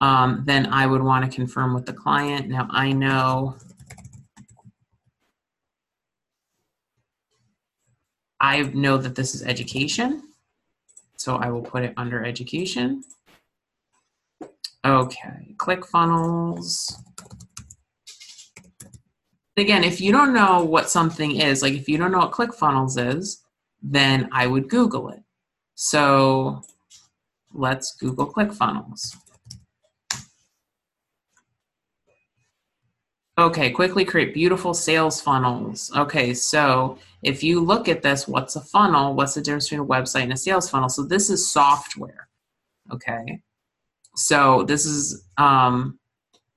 um, 0.00 0.42
then 0.46 0.66
i 0.72 0.86
would 0.86 1.02
want 1.02 1.24
to 1.24 1.34
confirm 1.34 1.74
with 1.74 1.84
the 1.86 1.92
client 1.92 2.48
now 2.48 2.66
i 2.70 2.92
know 2.92 3.56
i 8.40 8.62
know 8.62 8.96
that 8.96 9.14
this 9.14 9.34
is 9.34 9.42
education 9.42 10.22
so 11.16 11.36
i 11.36 11.50
will 11.50 11.62
put 11.62 11.82
it 11.82 11.94
under 11.96 12.24
education. 12.24 13.02
Okay 14.84 15.54
clickfunnels 15.56 16.92
again 19.56 19.82
if 19.82 20.00
you 20.00 20.12
don't 20.12 20.32
know 20.32 20.62
what 20.64 20.88
something 20.88 21.40
is 21.40 21.62
like 21.62 21.74
if 21.74 21.88
you 21.88 21.98
don't 21.98 22.12
know 22.12 22.18
what 22.18 22.30
clickfunnels 22.30 22.96
is 23.14 23.42
then 23.82 24.28
i 24.32 24.46
would 24.46 24.68
google 24.68 25.08
it. 25.08 25.22
So 25.76 26.62
let's 27.52 27.94
Google 27.96 28.32
ClickFunnels. 28.32 29.16
Okay, 33.38 33.70
quickly 33.70 34.02
create 34.02 34.32
beautiful 34.32 34.72
sales 34.72 35.20
funnels. 35.20 35.92
Okay, 35.94 36.32
so 36.32 36.98
if 37.22 37.42
you 37.42 37.60
look 37.60 37.86
at 37.86 38.00
this, 38.00 38.26
what's 38.26 38.56
a 38.56 38.62
funnel? 38.62 39.14
What's 39.14 39.34
the 39.34 39.42
difference 39.42 39.68
between 39.68 39.86
a 39.86 39.90
website 39.90 40.22
and 40.22 40.32
a 40.32 40.36
sales 40.38 40.70
funnel? 40.70 40.88
So 40.88 41.02
this 41.02 41.28
is 41.28 41.52
software. 41.52 42.28
Okay, 42.90 43.42
so 44.14 44.62
this 44.62 44.86
is 44.86 45.28
um, 45.36 45.98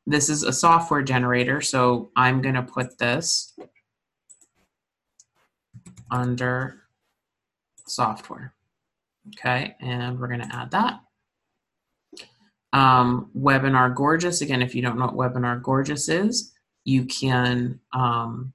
this 0.07 0.29
is 0.29 0.43
a 0.43 0.53
software 0.53 1.03
generator. 1.03 1.59
So 1.59 2.11
I'm 2.15 2.41
going 2.41 2.55
to 2.55 2.63
put 2.63 2.97
this 2.97 3.59
under 6.09 6.83
software. 7.85 8.53
Okay, 9.37 9.75
and 9.81 10.17
we're 10.17 10.29
going 10.29 10.47
to 10.47 10.55
add 10.55 10.71
that. 10.71 11.01
Um, 12.71 13.31
Webinar 13.37 13.93
Gorgeous, 13.93 14.41
again, 14.41 14.61
if 14.61 14.73
you 14.73 14.81
don't 14.81 14.97
know 14.97 15.07
what 15.07 15.33
Webinar 15.33 15.61
Gorgeous 15.61 16.07
is, 16.07 16.53
you 16.83 17.05
can 17.05 17.79
um, 17.93 18.53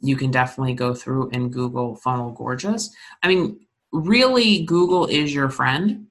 you 0.00 0.16
can 0.16 0.30
definitely 0.30 0.74
go 0.74 0.94
through 0.94 1.30
and 1.30 1.52
Google 1.52 1.96
Funnel 1.96 2.32
Gorgeous. 2.32 2.94
I 3.22 3.28
mean, 3.28 3.60
really, 3.92 4.64
Google 4.64 5.06
is 5.06 5.34
your 5.34 5.50
friend. 5.50 6.06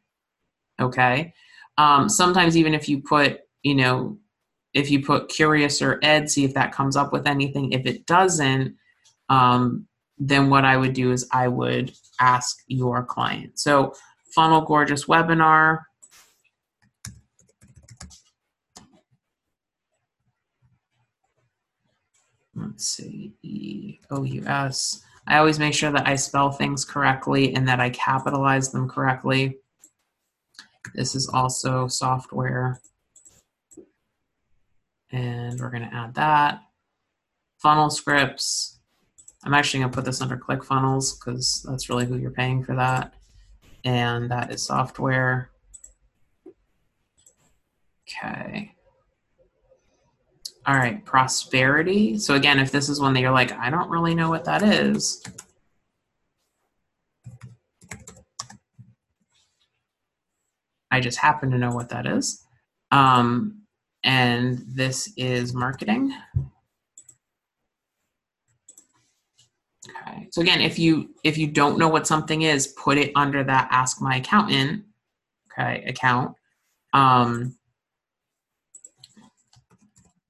Okay. 0.79 1.33
Um, 1.77 2.09
sometimes 2.09 2.55
even 2.57 2.73
if 2.73 2.87
you 2.87 3.01
put, 3.01 3.41
you 3.63 3.75
know, 3.75 4.17
if 4.73 4.91
you 4.91 5.03
put 5.03 5.29
curious 5.29 5.81
or 5.81 5.99
ed, 6.03 6.29
see 6.29 6.45
if 6.45 6.53
that 6.53 6.71
comes 6.71 6.95
up 6.95 7.11
with 7.11 7.25
anything. 7.25 7.71
If 7.71 7.85
it 7.85 8.05
doesn't, 8.05 8.75
um, 9.29 9.87
then 10.17 10.49
what 10.49 10.65
I 10.65 10.77
would 10.77 10.93
do 10.93 11.11
is 11.11 11.27
I 11.31 11.47
would 11.47 11.93
ask 12.19 12.57
your 12.67 13.03
client. 13.03 13.59
So, 13.59 13.93
Funnel 14.35 14.61
Gorgeous 14.61 15.05
webinar. 15.05 15.79
Let's 22.61 22.87
see, 22.87 23.33
E 23.41 23.99
O 24.11 24.23
U 24.23 24.43
S. 24.45 25.03
I 25.27 25.37
always 25.37 25.59
make 25.59 25.73
sure 25.73 25.91
that 25.91 26.07
I 26.07 26.15
spell 26.15 26.51
things 26.51 26.83
correctly 26.83 27.53
and 27.53 27.67
that 27.67 27.79
I 27.79 27.89
capitalize 27.91 28.71
them 28.71 28.89
correctly. 28.89 29.57
This 30.95 31.15
is 31.15 31.29
also 31.29 31.87
software. 31.87 32.81
And 35.11 35.59
we're 35.59 35.69
going 35.69 35.87
to 35.87 35.95
add 35.95 36.15
that. 36.15 36.61
Funnel 37.59 37.89
scripts. 37.89 38.79
I'm 39.43 39.53
actually 39.53 39.81
going 39.81 39.91
to 39.91 39.95
put 39.95 40.05
this 40.05 40.21
under 40.21 40.37
ClickFunnels 40.37 41.19
because 41.19 41.65
that's 41.67 41.89
really 41.89 42.05
who 42.05 42.17
you're 42.17 42.31
paying 42.31 42.63
for 42.63 42.75
that. 42.75 43.13
And 43.85 44.29
that 44.31 44.51
is 44.51 44.63
software. 44.63 45.51
Okay. 48.07 48.73
All 50.69 50.75
right, 50.75 51.03
prosperity. 51.03 52.19
So 52.19 52.35
again, 52.35 52.59
if 52.59 52.71
this 52.71 52.89
is 52.89 52.99
one 52.99 53.15
that 53.15 53.21
you're 53.21 53.31
like, 53.31 53.51
I 53.53 53.71
don't 53.71 53.89
really 53.89 54.13
know 54.13 54.29
what 54.29 54.45
that 54.45 54.61
is. 54.61 55.23
I 60.91 60.99
just 60.99 61.17
happen 61.17 61.49
to 61.49 61.57
know 61.57 61.71
what 61.71 61.89
that 61.89 62.05
is. 62.05 62.45
Um, 62.91 63.63
and 64.03 64.63
this 64.67 65.11
is 65.17 65.55
marketing. 65.55 66.13
Okay. 69.89 70.27
So 70.31 70.43
again, 70.43 70.61
if 70.61 70.77
you 70.77 71.15
if 71.23 71.35
you 71.35 71.47
don't 71.47 71.79
know 71.79 71.89
what 71.89 72.05
something 72.05 72.43
is, 72.43 72.67
put 72.67 72.99
it 72.99 73.11
under 73.15 73.43
that 73.43 73.69
ask 73.71 74.03
my 74.03 74.17
accountant 74.17 74.83
okay 75.51 75.83
account. 75.87 76.35
Um, 76.93 77.55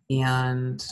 and 0.09 0.85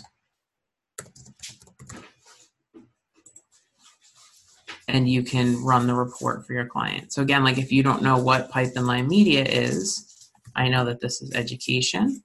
and 4.87 5.09
you 5.09 5.21
can 5.21 5.61
run 5.63 5.85
the 5.85 5.93
report 5.93 6.45
for 6.45 6.53
your 6.53 6.65
client. 6.65 7.11
So 7.11 7.21
again, 7.21 7.43
like 7.43 7.57
if 7.57 7.71
you 7.71 7.83
don't 7.83 8.01
know 8.01 8.17
what 8.17 8.49
Python 8.49 8.85
Line 8.85 9.07
Media 9.07 9.43
is, 9.43 10.29
I 10.55 10.69
know 10.69 10.85
that 10.85 11.01
this 11.01 11.21
is 11.21 11.33
education, 11.33 12.23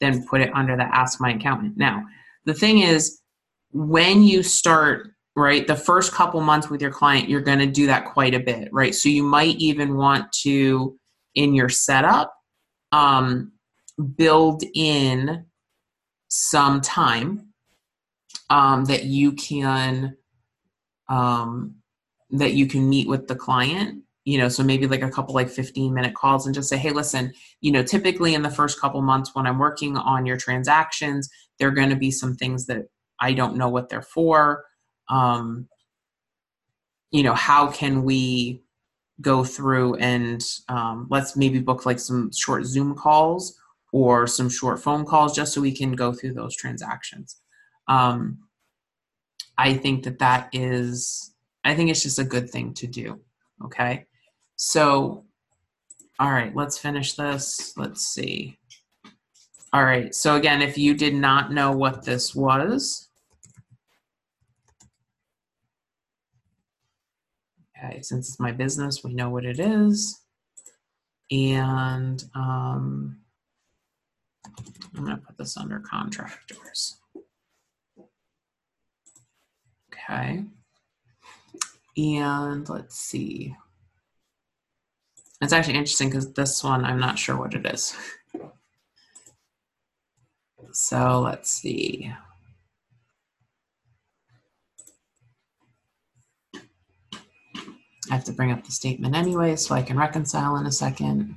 then 0.00 0.26
put 0.26 0.42
it 0.42 0.50
under 0.54 0.76
the 0.76 0.82
ask 0.82 1.20
my 1.20 1.32
accountant. 1.32 1.78
Now, 1.78 2.04
the 2.44 2.54
thing 2.54 2.80
is, 2.80 3.20
when 3.72 4.22
you 4.22 4.42
start 4.42 5.10
right 5.36 5.66
the 5.66 5.76
first 5.76 6.12
couple 6.12 6.40
months 6.40 6.68
with 6.68 6.82
your 6.82 6.90
client 6.90 7.28
you're 7.28 7.40
going 7.40 7.60
to 7.60 7.66
do 7.66 7.86
that 7.86 8.04
quite 8.04 8.34
a 8.34 8.40
bit 8.40 8.68
right 8.72 8.96
so 8.96 9.08
you 9.08 9.22
might 9.22 9.54
even 9.56 9.96
want 9.96 10.30
to 10.32 10.98
in 11.36 11.54
your 11.54 11.68
setup 11.68 12.34
um, 12.90 13.52
build 14.16 14.64
in 14.74 15.44
some 16.30 16.80
time 16.80 17.52
um, 18.48 18.84
that 18.86 19.04
you 19.04 19.32
can 19.32 20.16
um, 21.08 21.74
that 22.30 22.54
you 22.54 22.66
can 22.66 22.88
meet 22.88 23.08
with 23.08 23.26
the 23.26 23.34
client 23.34 24.02
you 24.24 24.38
know 24.38 24.48
so 24.48 24.62
maybe 24.62 24.86
like 24.86 25.02
a 25.02 25.10
couple 25.10 25.34
like 25.34 25.50
15 25.50 25.92
minute 25.92 26.14
calls 26.14 26.46
and 26.46 26.54
just 26.54 26.68
say 26.68 26.76
hey 26.76 26.90
listen 26.90 27.32
you 27.60 27.72
know 27.72 27.82
typically 27.82 28.34
in 28.34 28.42
the 28.42 28.50
first 28.50 28.80
couple 28.80 29.02
months 29.02 29.34
when 29.34 29.46
i'm 29.46 29.58
working 29.58 29.96
on 29.96 30.26
your 30.26 30.36
transactions 30.36 31.28
there 31.58 31.68
are 31.68 31.72
going 31.72 31.88
to 31.88 31.96
be 31.96 32.10
some 32.10 32.36
things 32.36 32.66
that 32.66 32.86
i 33.18 33.32
don't 33.32 33.56
know 33.56 33.68
what 33.68 33.88
they're 33.88 34.02
for. 34.02 34.64
Um, 35.08 35.66
you 37.10 37.24
know 37.24 37.34
how 37.34 37.70
can 37.70 38.04
we 38.04 38.62
go 39.20 39.44
through 39.44 39.96
and 39.96 40.42
um, 40.68 41.06
let's 41.10 41.36
maybe 41.36 41.58
book 41.58 41.84
like 41.84 41.98
some 41.98 42.30
short 42.32 42.64
zoom 42.64 42.94
calls 42.94 43.59
or 43.92 44.26
some 44.26 44.48
short 44.48 44.80
phone 44.82 45.04
calls 45.04 45.34
just 45.34 45.52
so 45.52 45.60
we 45.60 45.76
can 45.76 45.92
go 45.92 46.12
through 46.12 46.34
those 46.34 46.56
transactions. 46.56 47.40
Um, 47.88 48.38
i 49.58 49.74
think 49.74 50.04
that 50.04 50.18
that 50.18 50.48
is 50.52 51.34
i 51.64 51.74
think 51.74 51.90
it's 51.90 52.02
just 52.02 52.18
a 52.18 52.24
good 52.24 52.48
thing 52.48 52.72
to 52.74 52.86
do 52.86 53.20
okay? 53.62 54.06
So 54.56 55.24
all 56.18 56.30
right 56.30 56.54
let's 56.54 56.78
finish 56.78 57.14
this. 57.14 57.72
Let's 57.76 58.06
see. 58.06 58.58
All 59.72 59.84
right 59.84 60.14
so 60.14 60.36
again 60.36 60.62
if 60.62 60.78
you 60.78 60.94
did 60.94 61.14
not 61.14 61.52
know 61.52 61.72
what 61.72 62.04
this 62.04 62.34
was 62.34 63.10
Okay, 67.82 68.02
since 68.02 68.28
it's 68.28 68.40
my 68.40 68.52
business, 68.52 69.02
we 69.02 69.14
know 69.14 69.30
what 69.30 69.46
it 69.46 69.58
is. 69.58 70.20
And 71.30 72.22
um, 72.34 73.19
I'm 74.96 75.06
to 75.06 75.16
put 75.16 75.38
this 75.38 75.56
under 75.56 75.80
contractors. 75.80 76.96
Okay. 79.92 80.44
And 81.96 82.68
let's 82.68 82.96
see. 82.96 83.54
It's 85.40 85.52
actually 85.52 85.74
interesting 85.74 86.08
because 86.08 86.32
this 86.32 86.62
one, 86.62 86.84
I'm 86.84 87.00
not 87.00 87.18
sure 87.18 87.36
what 87.36 87.54
it 87.54 87.66
is. 87.66 87.96
So 90.72 91.20
let's 91.20 91.50
see. 91.50 92.12
I 98.10 98.14
have 98.14 98.24
to 98.24 98.32
bring 98.32 98.50
up 98.50 98.64
the 98.64 98.72
statement 98.72 99.14
anyway 99.14 99.56
so 99.56 99.74
I 99.74 99.82
can 99.82 99.96
reconcile 99.96 100.56
in 100.56 100.66
a 100.66 100.72
second. 100.72 101.36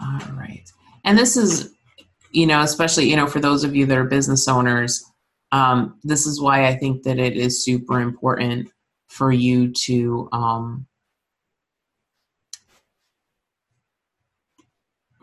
All 0.00 0.18
right. 0.34 0.64
And 1.04 1.16
this 1.16 1.36
is, 1.36 1.72
you 2.32 2.46
know, 2.46 2.60
especially, 2.60 3.08
you 3.08 3.16
know, 3.16 3.26
for 3.26 3.40
those 3.40 3.64
of 3.64 3.74
you 3.74 3.86
that 3.86 3.96
are 3.96 4.04
business 4.04 4.48
owners, 4.48 5.04
um, 5.52 5.98
this 6.02 6.26
is 6.26 6.40
why 6.40 6.66
I 6.66 6.76
think 6.76 7.04
that 7.04 7.18
it 7.18 7.36
is 7.36 7.64
super 7.64 8.00
important 8.00 8.70
for 9.08 9.32
you 9.32 9.72
to 9.72 10.28
um, 10.32 10.86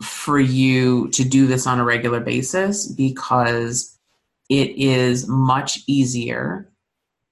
for 0.01 0.39
you 0.39 1.09
to 1.09 1.23
do 1.23 1.47
this 1.47 1.67
on 1.67 1.79
a 1.79 1.83
regular 1.83 2.19
basis 2.19 2.87
because 2.87 3.97
it 4.49 4.71
is 4.71 5.27
much 5.27 5.79
easier 5.87 6.69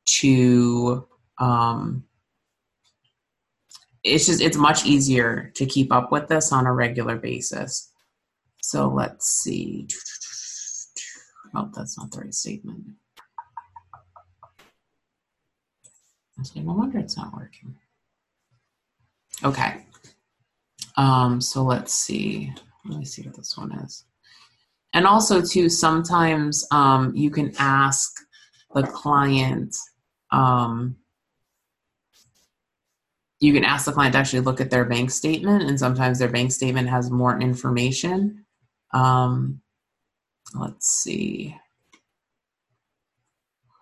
to 0.05 1.07
um, 1.37 2.03
it's 4.03 4.25
just 4.25 4.41
it's 4.41 4.57
much 4.57 4.85
easier 4.85 5.51
to 5.55 5.65
keep 5.65 5.91
up 5.91 6.11
with 6.11 6.27
this 6.27 6.51
on 6.51 6.65
a 6.65 6.73
regular 6.73 7.17
basis. 7.17 7.91
So 8.61 8.87
let's 8.87 9.27
see. 9.27 9.87
Oh, 11.55 11.69
that's 11.75 11.97
not 11.97 12.11
the 12.11 12.21
right 12.21 12.33
statement. 12.33 12.83
No 16.55 16.73
wonder 16.73 16.97
it's 16.97 17.17
not 17.17 17.33
working. 17.35 17.75
Okay. 19.43 19.85
Um, 20.97 21.39
so 21.41 21.63
let's 21.63 21.93
see. 21.93 22.51
Let 22.85 22.99
me 22.99 23.05
see 23.05 23.23
what 23.23 23.35
this 23.35 23.57
one 23.57 23.71
is. 23.79 24.05
And 24.93 25.05
also, 25.05 25.41
too, 25.41 25.69
sometimes 25.69 26.67
um, 26.71 27.15
you 27.15 27.29
can 27.29 27.53
ask 27.59 28.11
the 28.73 28.83
client. 28.83 29.75
Um, 30.31 30.95
you 33.41 33.53
can 33.53 33.65
ask 33.65 33.85
the 33.85 33.91
client 33.91 34.13
to 34.13 34.19
actually 34.19 34.41
look 34.41 34.61
at 34.61 34.69
their 34.69 34.85
bank 34.85 35.09
statement, 35.09 35.63
and 35.63 35.77
sometimes 35.77 36.19
their 36.19 36.29
bank 36.29 36.51
statement 36.51 36.87
has 36.89 37.09
more 37.09 37.39
information. 37.41 38.45
Um, 38.93 39.61
let's 40.53 40.87
see. 40.87 41.57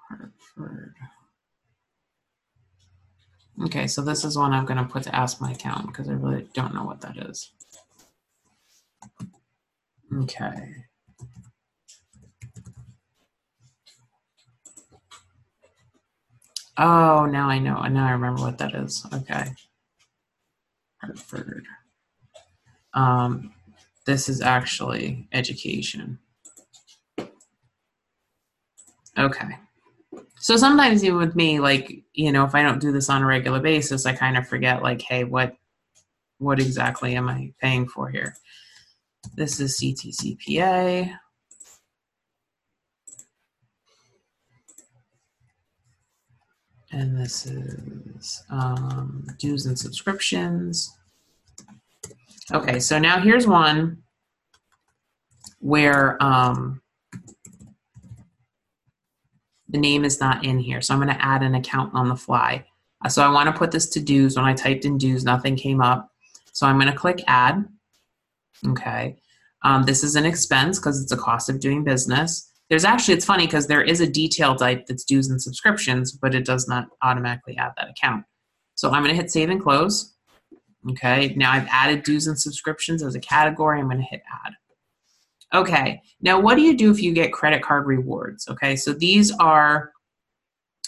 Hartford. 0.07 0.95
Okay, 3.65 3.87
so 3.87 4.01
this 4.01 4.23
is 4.23 4.37
one 4.37 4.53
I'm 4.53 4.65
going 4.65 4.77
to 4.77 4.85
put 4.85 5.03
to 5.03 5.15
ask 5.15 5.41
my 5.41 5.51
account 5.51 5.87
because 5.87 6.07
I 6.07 6.13
really 6.13 6.47
don't 6.53 6.73
know 6.73 6.85
what 6.85 7.01
that 7.01 7.17
is. 7.17 7.51
Okay. 10.23 10.85
Oh, 16.79 17.25
now 17.25 17.49
I 17.49 17.59
know. 17.59 17.77
And 17.77 17.93
now 17.93 18.07
I 18.07 18.11
remember 18.11 18.41
what 18.41 18.57
that 18.59 18.73
is. 18.73 19.05
Okay. 19.13 19.51
Hartford. 21.01 21.65
Um, 22.93 23.53
this 24.05 24.29
is 24.29 24.41
actually 24.41 25.27
education. 25.33 26.19
Okay. 29.17 29.57
So 30.39 30.55
sometimes 30.55 31.03
even 31.03 31.17
with 31.17 31.35
me, 31.35 31.59
like, 31.59 32.01
you 32.13 32.31
know, 32.31 32.45
if 32.45 32.55
I 32.55 32.63
don't 32.63 32.79
do 32.79 32.93
this 32.93 33.09
on 33.09 33.23
a 33.23 33.25
regular 33.25 33.59
basis, 33.59 34.05
I 34.05 34.13
kind 34.13 34.37
of 34.37 34.47
forget 34.47 34.81
like, 34.81 35.01
hey, 35.01 35.25
what 35.25 35.57
what 36.37 36.61
exactly 36.61 37.15
am 37.15 37.27
I 37.27 37.51
paying 37.59 37.85
for 37.89 38.09
here? 38.09 38.33
This 39.35 39.59
is 39.59 39.77
CTCPA. 39.77 41.13
And 46.99 47.17
this 47.17 47.45
is 47.45 48.43
um, 48.49 49.25
dues 49.37 49.65
and 49.65 49.79
subscriptions. 49.79 50.97
Okay, 52.53 52.81
so 52.81 52.99
now 52.99 53.21
here's 53.21 53.47
one 53.47 54.03
where 55.59 56.21
um, 56.21 56.81
the 59.69 59.77
name 59.77 60.03
is 60.03 60.19
not 60.19 60.43
in 60.43 60.59
here. 60.59 60.81
So 60.81 60.93
I'm 60.93 60.99
going 60.99 61.15
to 61.15 61.25
add 61.25 61.41
an 61.41 61.55
account 61.55 61.93
on 61.93 62.09
the 62.09 62.17
fly. 62.17 62.65
So 63.07 63.23
I 63.23 63.29
want 63.29 63.47
to 63.47 63.57
put 63.57 63.71
this 63.71 63.87
to 63.91 64.01
dues. 64.01 64.35
When 64.35 64.43
I 64.43 64.53
typed 64.53 64.83
in 64.83 64.97
dues, 64.97 65.23
nothing 65.23 65.55
came 65.55 65.79
up. 65.79 66.11
So 66.51 66.67
I'm 66.67 66.77
going 66.77 66.91
to 66.91 66.97
click 66.97 67.23
add. 67.27 67.65
Okay. 68.67 69.15
Um, 69.63 69.83
this 69.83 70.03
is 70.03 70.17
an 70.17 70.25
expense 70.25 70.79
because 70.79 71.01
it's 71.01 71.13
a 71.13 71.17
cost 71.17 71.49
of 71.49 71.61
doing 71.61 71.85
business. 71.85 72.51
There's 72.69 72.85
actually, 72.85 73.15
it's 73.15 73.25
funny 73.25 73.45
because 73.45 73.67
there 73.67 73.81
is 73.81 73.99
a 73.99 74.07
detail 74.07 74.55
type 74.55 74.85
that's 74.85 75.03
dues 75.03 75.29
and 75.29 75.41
subscriptions, 75.41 76.11
but 76.11 76.35
it 76.35 76.45
does 76.45 76.67
not 76.67 76.87
automatically 77.01 77.57
add 77.57 77.71
that 77.77 77.89
account. 77.89 78.25
So 78.75 78.91
I'm 78.91 79.03
going 79.03 79.15
to 79.15 79.19
hit 79.19 79.31
save 79.31 79.49
and 79.49 79.61
close. 79.61 80.13
Okay. 80.91 81.33
Now 81.35 81.51
I've 81.51 81.67
added 81.69 82.03
dues 82.03 82.27
and 82.27 82.39
subscriptions 82.39 83.03
as 83.03 83.15
a 83.15 83.19
category. 83.19 83.79
I'm 83.79 83.87
going 83.87 83.97
to 83.97 84.03
hit 84.03 84.21
add. 84.45 84.53
Okay, 85.53 86.01
now 86.21 86.39
what 86.39 86.55
do 86.55 86.61
you 86.61 86.77
do 86.77 86.91
if 86.91 87.01
you 87.01 87.11
get 87.11 87.33
credit 87.33 87.63
card 87.63 87.87
rewards? 87.87 88.47
Okay, 88.47 88.75
so 88.75 88.93
these 88.93 89.31
are 89.39 89.91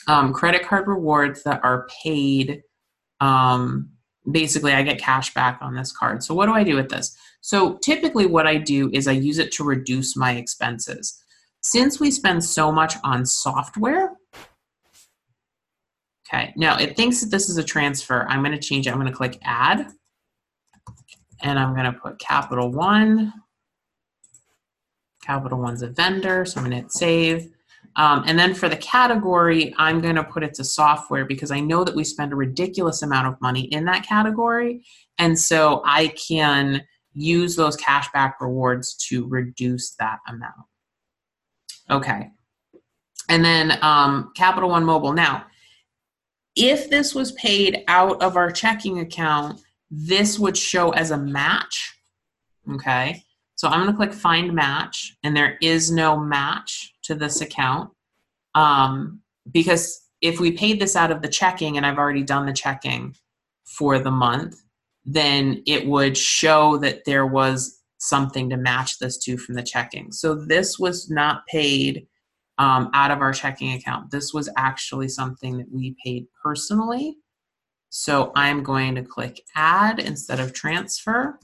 um, 0.07 0.33
credit 0.33 0.63
card 0.63 0.87
rewards 0.87 1.43
that 1.43 1.63
are 1.63 1.87
paid. 2.03 2.61
Um, 3.19 3.89
basically, 4.31 4.73
I 4.73 4.83
get 4.83 4.99
cash 4.99 5.33
back 5.33 5.57
on 5.61 5.75
this 5.75 5.91
card. 5.91 6.23
So, 6.23 6.35
what 6.35 6.45
do 6.45 6.53
I 6.53 6.63
do 6.63 6.75
with 6.75 6.89
this? 6.89 7.15
So, 7.41 7.79
typically, 7.83 8.27
what 8.27 8.45
I 8.45 8.57
do 8.57 8.91
is 8.93 9.07
I 9.07 9.13
use 9.13 9.39
it 9.39 9.51
to 9.53 9.63
reduce 9.63 10.15
my 10.15 10.33
expenses. 10.33 11.19
Since 11.61 11.99
we 11.99 12.11
spend 12.11 12.43
so 12.43 12.71
much 12.71 12.95
on 13.03 13.25
software, 13.25 14.11
okay, 16.27 16.53
now 16.55 16.77
it 16.77 16.95
thinks 16.95 17.21
that 17.21 17.29
this 17.29 17.49
is 17.49 17.57
a 17.57 17.63
transfer. 17.63 18.25
I'm 18.27 18.43
going 18.43 18.51
to 18.51 18.59
change 18.59 18.87
it. 18.87 18.91
I'm 18.91 18.99
going 18.99 19.11
to 19.11 19.15
click 19.15 19.37
add, 19.43 19.87
and 21.41 21.59
I'm 21.59 21.73
going 21.73 21.85
to 21.85 21.93
put 21.93 22.19
Capital 22.19 22.71
One 22.71 23.33
Capital 25.21 25.59
One's 25.59 25.81
a 25.81 25.87
vendor, 25.87 26.45
so 26.45 26.59
I'm 26.59 26.65
going 26.65 26.77
to 26.77 26.83
hit 26.83 26.91
save. 26.91 27.51
Um, 27.95 28.23
and 28.25 28.39
then 28.39 28.53
for 28.53 28.69
the 28.69 28.77
category, 28.77 29.73
I'm 29.77 30.01
going 30.01 30.15
to 30.15 30.23
put 30.23 30.43
it 30.43 30.53
to 30.55 30.63
software 30.63 31.25
because 31.25 31.51
I 31.51 31.59
know 31.59 31.83
that 31.83 31.95
we 31.95 32.03
spend 32.03 32.31
a 32.31 32.35
ridiculous 32.35 33.01
amount 33.01 33.27
of 33.27 33.41
money 33.41 33.63
in 33.65 33.85
that 33.85 34.05
category. 34.05 34.83
And 35.17 35.37
so 35.37 35.81
I 35.85 36.07
can 36.07 36.83
use 37.13 37.55
those 37.55 37.75
cashback 37.77 38.33
rewards 38.39 38.95
to 39.09 39.27
reduce 39.27 39.95
that 39.99 40.19
amount. 40.27 40.70
Okay. 41.89 42.29
And 43.29 43.43
then 43.43 43.77
um, 43.81 44.31
Capital 44.35 44.69
One 44.69 44.85
Mobile. 44.85 45.13
Now, 45.13 45.45
if 46.55 46.89
this 46.89 47.15
was 47.15 47.31
paid 47.33 47.83
out 47.87 48.21
of 48.21 48.35
our 48.35 48.51
checking 48.51 48.99
account, 48.99 49.61
this 49.89 50.37
would 50.37 50.57
show 50.57 50.91
as 50.91 51.11
a 51.11 51.17
match. 51.17 51.97
Okay. 52.73 53.23
So 53.55 53.67
I'm 53.67 53.81
going 53.81 53.91
to 53.91 53.97
click 53.97 54.13
find 54.13 54.53
match, 54.53 55.15
and 55.23 55.35
there 55.35 55.57
is 55.61 55.91
no 55.91 56.17
match 56.17 56.93
to 57.03 57.15
this 57.15 57.41
account 57.41 57.91
um, 58.55 59.21
because 59.51 60.01
if 60.21 60.39
we 60.39 60.51
paid 60.51 60.79
this 60.79 60.95
out 60.95 61.11
of 61.11 61.21
the 61.21 61.27
checking 61.27 61.77
and 61.77 61.85
I've 61.85 61.97
already 61.97 62.23
done 62.23 62.45
the 62.45 62.53
checking 62.53 63.15
for 63.65 63.99
the 63.99 64.11
month, 64.11 64.55
then 65.05 65.63
it 65.65 65.85
would 65.85 66.17
show 66.17 66.77
that 66.77 67.05
there 67.05 67.25
was 67.25 67.80
something 68.01 68.49
to 68.49 68.57
match 68.57 68.99
this 68.99 69.17
to 69.19 69.37
from 69.37 69.55
the 69.55 69.63
checking. 69.63 70.11
So 70.11 70.33
this 70.35 70.79
was 70.79 71.09
not 71.09 71.45
paid 71.47 72.07
um, 72.57 72.89
out 72.93 73.11
of 73.11 73.21
our 73.21 73.31
checking 73.31 73.73
account. 73.73 74.09
This 74.11 74.33
was 74.33 74.49
actually 74.57 75.07
something 75.07 75.57
that 75.57 75.71
we 75.71 75.95
paid 76.03 76.25
personally. 76.43 77.17
So 77.89 78.31
I'm 78.35 78.63
going 78.63 78.95
to 78.95 79.03
click 79.03 79.41
add 79.55 79.99
instead 79.99 80.39
of 80.39 80.53
transfer 80.53 81.39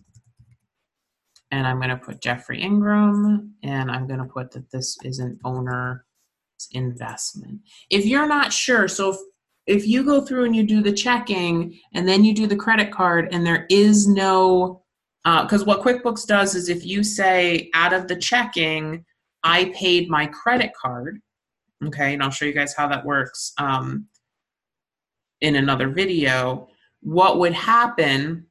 and 1.52 1.66
I'm 1.66 1.78
going 1.78 1.90
to 1.90 1.98
put 1.98 2.22
Jeffrey 2.22 2.62
Ingram, 2.62 3.54
and 3.64 3.90
I'm 3.90 4.08
going 4.08 4.20
to 4.20 4.26
put 4.26 4.52
that 4.52 4.70
this 4.72 4.98
is 5.04 5.20
an 5.20 5.40
owner's 5.46 6.02
investment. 6.72 7.62
If 7.90 8.06
you're 8.06 8.28
not 8.28 8.52
sure, 8.52 8.88
so 8.88 9.12
if, 9.12 9.18
if 9.66 9.88
you 9.88 10.04
go 10.04 10.22
through 10.22 10.46
and 10.46 10.56
you 10.56 10.64
do 10.64 10.82
the 10.82 10.92
checking 10.92 11.80
and 11.94 12.08
then 12.08 12.26
you 12.26 12.34
do 12.34 12.48
the 12.48 12.56
credit 12.56 12.92
card 12.92 13.30
and 13.32 13.46
there 13.46 13.66
is 13.70 14.08
no, 14.08 14.84
because 15.42 15.64
uh, 15.64 15.66
what 15.66 15.82
QuickBooks 15.82 16.26
does 16.26 16.56
is 16.56 16.70
if 16.70 16.86
you 16.86 17.04
say 17.04 17.70
out 17.74 17.92
of 17.92 18.08
the 18.08 18.16
checking, 18.16 19.04
I 19.44 19.74
paid 19.76 20.10
my 20.10 20.28
credit 20.28 20.72
card, 20.80 21.20
okay, 21.86 22.14
and 22.14 22.24
I'll 22.24 22.30
show 22.30 22.46
you 22.46 22.54
guys 22.54 22.74
how 22.74 22.88
that 22.88 23.06
works 23.06 23.52
um, 23.58 24.08
in 25.42 25.56
another 25.56 25.90
video. 25.90 26.70
What 27.02 27.40
would 27.40 27.54
happen 27.54 28.46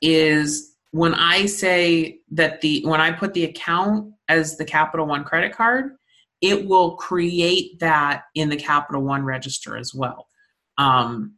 is 0.00 0.76
when 0.92 1.14
I 1.14 1.44
say 1.46 2.20
that 2.30 2.62
the 2.62 2.82
when 2.86 3.00
I 3.00 3.12
put 3.12 3.34
the 3.34 3.44
account 3.44 4.12
as 4.28 4.56
the 4.56 4.64
Capital 4.64 5.06
One 5.06 5.24
credit 5.24 5.52
card, 5.52 5.96
it 6.40 6.66
will 6.66 6.96
create 6.96 7.78
that 7.80 8.22
in 8.34 8.48
the 8.48 8.56
Capital 8.56 9.02
One 9.02 9.22
register 9.24 9.76
as 9.76 9.92
well. 9.94 10.28
Um, 10.78 11.34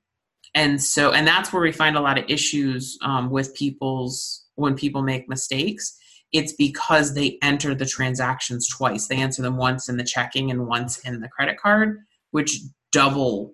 and 0.56 0.82
so, 0.82 1.12
and 1.12 1.26
that's 1.26 1.52
where 1.52 1.60
we 1.60 1.70
find 1.70 1.96
a 1.96 2.00
lot 2.00 2.18
of 2.18 2.24
issues 2.28 2.98
um, 3.02 3.28
with 3.28 3.54
people's 3.54 4.46
when 4.54 4.74
people 4.74 5.02
make 5.02 5.28
mistakes. 5.28 5.94
It's 6.32 6.54
because 6.54 7.14
they 7.14 7.38
enter 7.42 7.74
the 7.74 7.84
transactions 7.84 8.66
twice. 8.66 9.06
They 9.06 9.16
answer 9.16 9.42
them 9.42 9.58
once 9.58 9.90
in 9.90 9.98
the 9.98 10.02
checking 10.04 10.50
and 10.50 10.66
once 10.66 10.98
in 11.00 11.20
the 11.20 11.28
credit 11.28 11.58
card, 11.58 11.98
which 12.30 12.58
double 12.90 13.52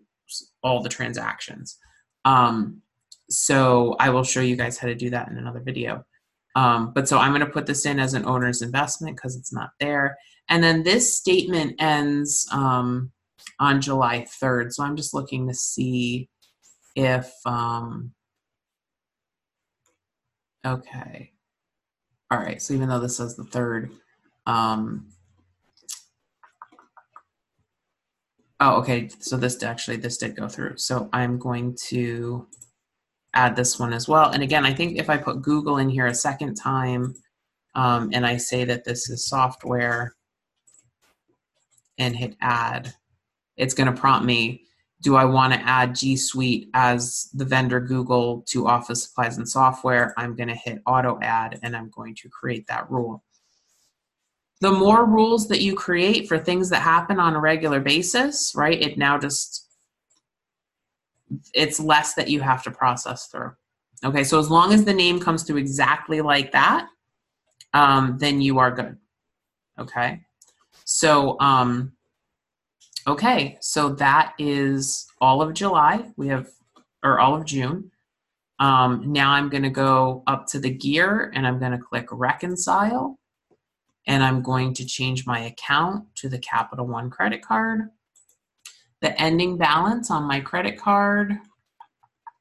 all 0.63 0.81
the 0.81 0.89
transactions. 0.89 1.77
Um, 2.25 2.83
so 3.29 3.97
I 3.99 4.11
will 4.11 4.25
show 4.25 4.41
you 4.41 4.55
guys 4.55 4.79
how 4.79 4.87
to 4.87 4.95
do 4.95 5.11
that 5.11 5.29
in 5.29 5.37
another 5.37 5.61
video. 5.61 6.05
Um, 6.55 6.93
but 6.95 7.09
so 7.09 7.19
I'm 7.19 7.33
going 7.33 7.41
to 7.41 7.53
put 7.53 7.67
this 7.67 7.85
in 7.85 7.99
as 7.99 8.15
an 8.15 8.27
owner's 8.27 8.63
investment 8.63 9.17
because 9.17 9.37
it's 9.37 9.53
not 9.53 9.71
there. 9.81 10.17
And 10.49 10.63
then 10.63 10.85
this 10.85 11.17
statement 11.17 11.75
ends 11.81 12.47
um, 12.53 13.11
on 13.59 13.81
July 13.81 14.25
3rd. 14.41 14.73
So 14.73 14.85
I'm 14.85 14.97
just 14.97 15.15
looking 15.15 15.49
to 15.49 15.55
see 15.55 16.29
if, 16.95 17.33
um, 17.47 18.13
okay. 20.65 21.33
All 22.31 22.39
right. 22.39 22.61
So 22.61 22.75
even 22.75 22.89
though 22.89 23.01
this 23.01 23.17
says 23.17 23.37
the 23.37 23.45
3rd, 23.45 23.91
um, 24.47 25.07
Oh, 28.65 28.77
okay. 28.77 29.09
So 29.19 29.37
this 29.37 29.61
actually, 29.65 29.97
this 29.97 30.19
did 30.19 30.37
go 30.37 30.47
through. 30.47 30.77
So 30.77 31.09
I'm 31.13 31.37
going 31.37 31.77
to 31.89 32.47
add 33.35 33.57
this 33.57 33.77
one 33.81 33.93
as 33.93 34.07
well. 34.07 34.31
And 34.31 34.41
again, 34.41 34.65
I 34.65 34.73
think 34.73 34.99
if 34.99 35.11
I 35.11 35.17
put 35.17 35.43
Google 35.43 35.79
in 35.79 35.89
here 35.89 36.07
a 36.07 36.15
second 36.15 36.55
time 36.55 37.13
um, 37.75 38.11
and 38.13 38.25
I 38.25 38.37
say 38.37 38.65
that 38.67 38.85
this 38.85 39.11
is 39.11 39.27
software 39.27 40.15
and 41.99 42.15
hit 42.15 42.37
add, 42.41 42.95
it's 43.57 43.75
going 43.75 43.93
to 43.93 44.01
prompt 44.01 44.25
me, 44.25 44.63
do 45.03 45.17
I 45.17 45.25
want 45.25 45.53
to 45.53 45.61
add 45.61 45.97
G 45.97 46.17
Suite 46.17 46.71
as 46.75 47.29
the 47.35 47.45
vendor 47.45 47.81
Google 47.81 48.43
to 48.49 48.69
Office 48.69 49.03
Supplies 49.05 49.37
and 49.37 49.49
Software? 49.49 50.15
I'm 50.17 50.37
going 50.37 50.49
to 50.49 50.55
hit 50.55 50.81
auto 50.87 51.19
add 51.21 51.59
and 51.63 51.77
I'm 51.77 51.91
going 51.91 52.15
to 52.17 52.29
create 52.29 52.67
that 52.69 52.89
rule. 52.91 53.25
The 54.61 54.71
more 54.71 55.05
rules 55.05 55.49
that 55.49 55.61
you 55.61 55.75
create 55.75 56.29
for 56.29 56.39
things 56.39 56.71
that 56.71 56.83
happen 56.83 57.19
on 57.19 57.35
a 57.35 57.41
regular 57.41 57.81
basis, 57.81 58.53
right, 58.55 58.81
it 58.81 58.97
now 58.97 59.19
just, 59.19 59.67
it's 61.53 61.81
less 61.81 62.15
that 62.15 62.29
you 62.29 62.41
have 62.41 62.63
to 62.63 62.71
process 62.71 63.27
through. 63.27 63.53
Okay, 64.05 64.23
so 64.23 64.39
as 64.39 64.51
long 64.51 64.73
as 64.73 64.85
the 64.85 64.95
name 64.95 65.19
comes 65.19 65.43
through 65.43 65.57
exactly 65.57 66.21
like 66.21 66.53
that, 66.53 66.87
um, 67.75 68.19
then 68.21 68.41
you 68.41 68.61
are 68.61 68.71
good. 68.71 68.97
Okay, 69.81 70.21
so 70.85 71.37
um, 71.41 71.93
Okay, 73.07 73.59
so 73.61 73.91
that 73.95 74.35
is 74.39 75.07
all 75.21 75.43
of 75.43 75.55
July. 75.55 76.13
We 76.17 76.29
have, 76.29 76.49
or 77.03 77.19
all 77.19 77.35
of 77.35 77.45
June. 77.45 77.91
Um, 78.61 79.13
now 79.13 79.33
I'm 79.33 79.49
going 79.49 79.65
to 79.65 79.71
go 79.71 80.23
up 80.29 80.47
to 80.49 80.61
the 80.61 80.71
gear 80.71 81.33
and 81.35 81.47
I'm 81.47 81.59
going 81.59 81.73
to 81.73 81.79
click 81.79 82.07
reconcile. 82.13 83.19
And 84.07 84.23
I'm 84.23 84.43
going 84.43 84.75
to 84.75 84.85
change 84.85 85.27
my 85.27 85.41
account 85.41 86.05
to 86.17 86.29
the 86.29 86.39
Capital 86.39 86.87
One 86.87 87.09
credit 87.11 87.43
card. 87.43 87.89
The 89.01 89.21
ending 89.21 89.59
balance 89.59 90.11
on 90.11 90.25
my 90.25 90.41
credit 90.41 90.79
card, 90.79 91.35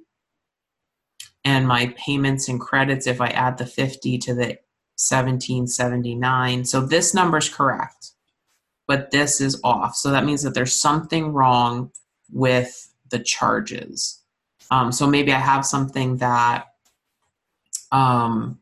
and 1.45 1.67
my 1.67 1.93
payments 1.97 2.49
and 2.49 2.59
credits 2.59 3.07
if 3.07 3.21
I 3.21 3.27
add 3.27 3.57
the 3.57 3.65
50 3.65 4.17
to 4.19 4.33
the 4.33 4.57
1779. 4.97 6.65
So 6.65 6.81
this 6.81 7.13
number 7.13 7.37
is 7.37 7.49
correct, 7.49 8.11
but 8.87 9.11
this 9.11 9.39
is 9.39 9.59
off. 9.63 9.95
So 9.95 10.11
that 10.11 10.25
means 10.25 10.43
that 10.43 10.53
there's 10.53 10.73
something 10.73 11.33
wrong 11.33 11.91
with 12.31 12.91
the 13.09 13.19
charges. 13.19 14.21
Um, 14.71 14.91
so 14.91 15.07
maybe 15.07 15.31
I 15.31 15.39
have 15.39 15.65
something 15.65 16.17
that 16.17 16.65
um, 17.91 18.59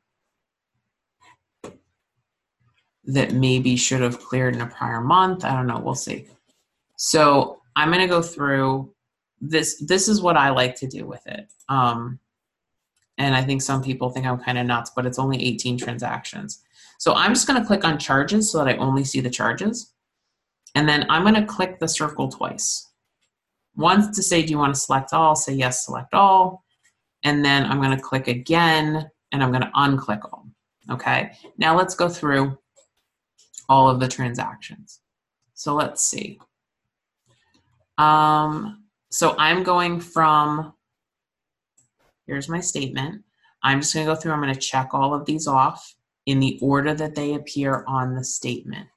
that 3.06 3.34
maybe 3.34 3.76
should 3.76 4.02
have 4.02 4.20
cleared 4.20 4.56
in 4.56 4.62
a 4.62 4.68
prior 4.68 5.02
month. 5.02 5.44
I 5.44 5.54
don't 5.56 5.68
know. 5.68 5.80
We'll 5.80 5.96
see. 5.96 6.28
So 6.98 7.62
I'm 7.76 7.90
going 7.90 8.02
to 8.02 8.08
go 8.08 8.22
through 8.22 8.94
this. 9.42 9.84
This 9.86 10.08
is 10.08 10.22
what 10.22 10.38
I 10.38 10.50
like 10.50 10.76
to 10.78 10.88
do 10.88 11.06
with 11.06 11.26
it. 11.28 11.52
Um, 11.70 12.20
and 13.18 13.36
I 13.36 13.44
think 13.44 13.62
some 13.62 13.82
people 13.82 14.10
think 14.10 14.26
I'm 14.26 14.40
kind 14.40 14.58
of 14.58 14.66
nuts, 14.66 14.92
but 14.96 15.06
it's 15.06 15.20
only 15.20 15.44
18 15.44 15.78
transactions. 15.78 16.64
So 16.98 17.14
I'm 17.14 17.34
just 17.34 17.48
going 17.48 17.60
to 17.60 17.66
click 17.66 17.86
on 17.86 17.98
charges 17.98 18.52
so 18.52 18.64
that 18.64 18.68
I 18.68 18.78
only 18.78 19.04
see 19.04 19.22
the 19.22 19.30
charges. 19.30 19.94
And 20.76 20.88
then 20.88 21.06
I'm 21.10 21.22
going 21.22 21.36
to 21.36 21.46
click 21.46 21.80
the 21.80 21.88
circle 21.88 22.30
twice. 22.30 22.90
Once 23.76 24.16
to 24.16 24.24
say, 24.24 24.42
do 24.42 24.52
you 24.52 24.58
want 24.58 24.74
to 24.74 24.80
select 24.80 25.14
all? 25.14 25.36
Say 25.36 25.54
yes, 25.54 25.86
select 25.86 26.14
all. 26.14 26.64
And 27.24 27.44
then 27.44 27.66
I'm 27.66 27.82
going 27.82 27.96
to 27.96 28.04
click 28.04 28.28
again 28.28 29.10
and 29.32 29.44
I'm 29.44 29.52
going 29.52 29.64
to 29.64 29.72
unclick 29.76 30.22
all. 30.24 30.48
Okay. 30.90 31.32
Now 31.58 31.76
let's 31.76 31.96
go 31.96 32.08
through 32.08 32.58
all 33.68 33.90
of 33.90 34.00
the 34.00 34.08
transactions. 34.08 35.02
So 35.54 35.74
let's 35.74 36.04
see. 36.04 36.40
Um, 37.98 38.84
so 39.10 39.36
I'm 39.38 39.64
going 39.64 40.00
from, 40.00 40.74
here's 42.28 42.50
my 42.50 42.60
statement. 42.60 43.24
I'm 43.64 43.82
just 43.82 43.94
going 43.94 44.06
to 44.06 44.14
go 44.14 44.20
through, 44.20 44.34
I'm 44.34 44.42
going 44.42 44.54
to 44.54 44.60
check 44.60 44.90
all 44.94 45.14
of 45.14 45.26
these 45.26 45.48
off 45.48 45.96
in 46.26 46.40
the 46.40 46.60
order 46.62 46.94
that 46.94 47.16
they 47.16 47.34
appear 47.34 47.84
on 47.88 48.16
the 48.16 48.24
statement. 48.24 48.88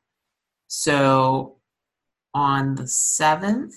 So 0.67 1.57
on 2.35 2.75
the 2.75 2.83
7th, 2.83 3.75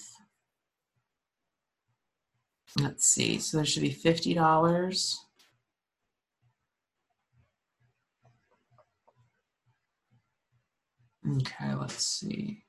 Let's 2.79 3.05
see. 3.05 3.39
So 3.39 3.57
there 3.57 3.65
should 3.65 3.81
be 3.83 3.91
fifty 3.91 4.33
dollars. 4.33 5.19
Okay, 11.29 11.75
let's 11.75 12.05
see. 12.05 12.63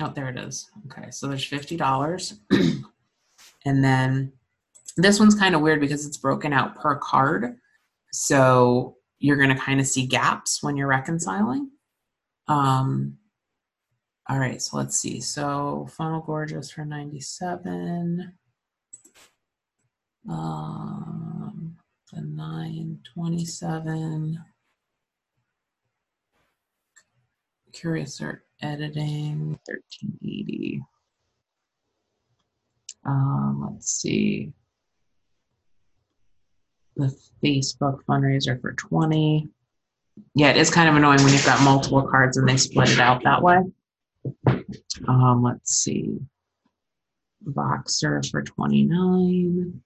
Oh, 0.00 0.12
there 0.14 0.28
it 0.28 0.36
is. 0.36 0.68
Okay, 0.86 1.10
so 1.10 1.26
there's 1.28 1.44
fifty 1.44 1.76
dollars, 1.76 2.34
and 3.64 3.82
then 3.84 4.32
this 4.96 5.18
one's 5.18 5.34
kind 5.34 5.54
of 5.54 5.60
weird 5.60 5.80
because 5.80 6.06
it's 6.06 6.16
broken 6.16 6.52
out 6.52 6.76
per 6.76 6.96
card. 6.96 7.56
So 8.12 8.96
you're 9.18 9.36
going 9.36 9.48
to 9.54 9.60
kind 9.60 9.80
of 9.80 9.86
see 9.86 10.06
gaps 10.06 10.62
when 10.62 10.76
you're 10.76 10.88
reconciling. 10.88 11.70
Um, 12.48 13.18
all 14.30 14.38
right, 14.38 14.60
so 14.60 14.76
let's 14.76 14.98
see. 14.98 15.22
So 15.22 15.88
Funnel 15.90 16.20
Gorgeous 16.20 16.70
for 16.70 16.84
97. 16.84 18.30
Um, 20.28 21.78
the 22.12 22.20
927. 22.20 24.38
Curious 27.72 28.20
Art 28.20 28.44
Editing, 28.60 29.58
1380. 29.64 30.82
Um, 33.06 33.70
let's 33.72 33.90
see. 33.90 34.52
The 36.96 37.16
Facebook 37.42 38.00
fundraiser 38.06 38.60
for 38.60 38.72
20. 38.72 39.48
Yeah, 40.34 40.50
it 40.50 40.58
is 40.58 40.70
kind 40.70 40.90
of 40.90 40.96
annoying 40.96 41.22
when 41.22 41.32
you've 41.32 41.46
got 41.46 41.62
multiple 41.62 42.02
cards 42.02 42.36
and 42.36 42.46
they 42.46 42.58
split 42.58 42.90
it 42.90 43.00
out 43.00 43.24
that 43.24 43.42
way. 43.42 43.62
Um, 45.06 45.42
let's 45.42 45.74
see. 45.74 46.18
Voxer 47.44 48.28
for 48.30 48.42
29. 48.42 49.80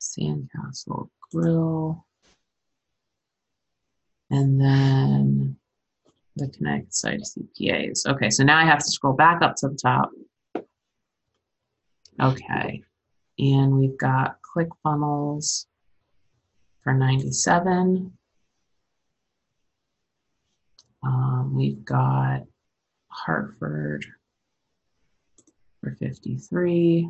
Sandcastle 0.00 1.08
Grill. 1.30 2.04
And 4.30 4.60
then 4.60 5.56
the 6.36 6.48
Connect 6.48 6.92
Site 6.94 7.22
CPAs. 7.22 8.06
Okay, 8.06 8.30
so 8.30 8.44
now 8.44 8.58
I 8.58 8.64
have 8.64 8.80
to 8.80 8.90
scroll 8.90 9.14
back 9.14 9.42
up 9.42 9.56
to 9.56 9.68
the 9.68 9.76
top. 9.76 10.10
Okay, 12.20 12.82
and 13.38 13.78
we've 13.78 13.98
got 13.98 14.38
ClickFunnels 14.42 15.66
for 16.82 16.94
97. 16.94 18.12
Um, 21.06 21.54
we've 21.54 21.84
got 21.84 22.40
Hartford 23.06 24.04
for 25.80 25.94
53. 26.00 27.08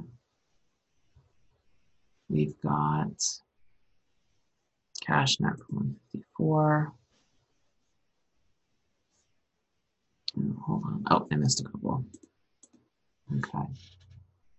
We've 2.29 2.61
got 2.61 3.09
CashNet 5.03 5.57
for 5.57 5.67
154. 5.71 6.93
hold 10.67 10.85
on. 10.85 11.05
Oh, 11.11 11.27
I 11.33 11.37
missed 11.37 11.61
a 11.61 11.65
couple. 11.65 12.05
Okay. 13.35 13.67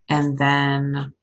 And 0.09 0.35
then 0.35 1.13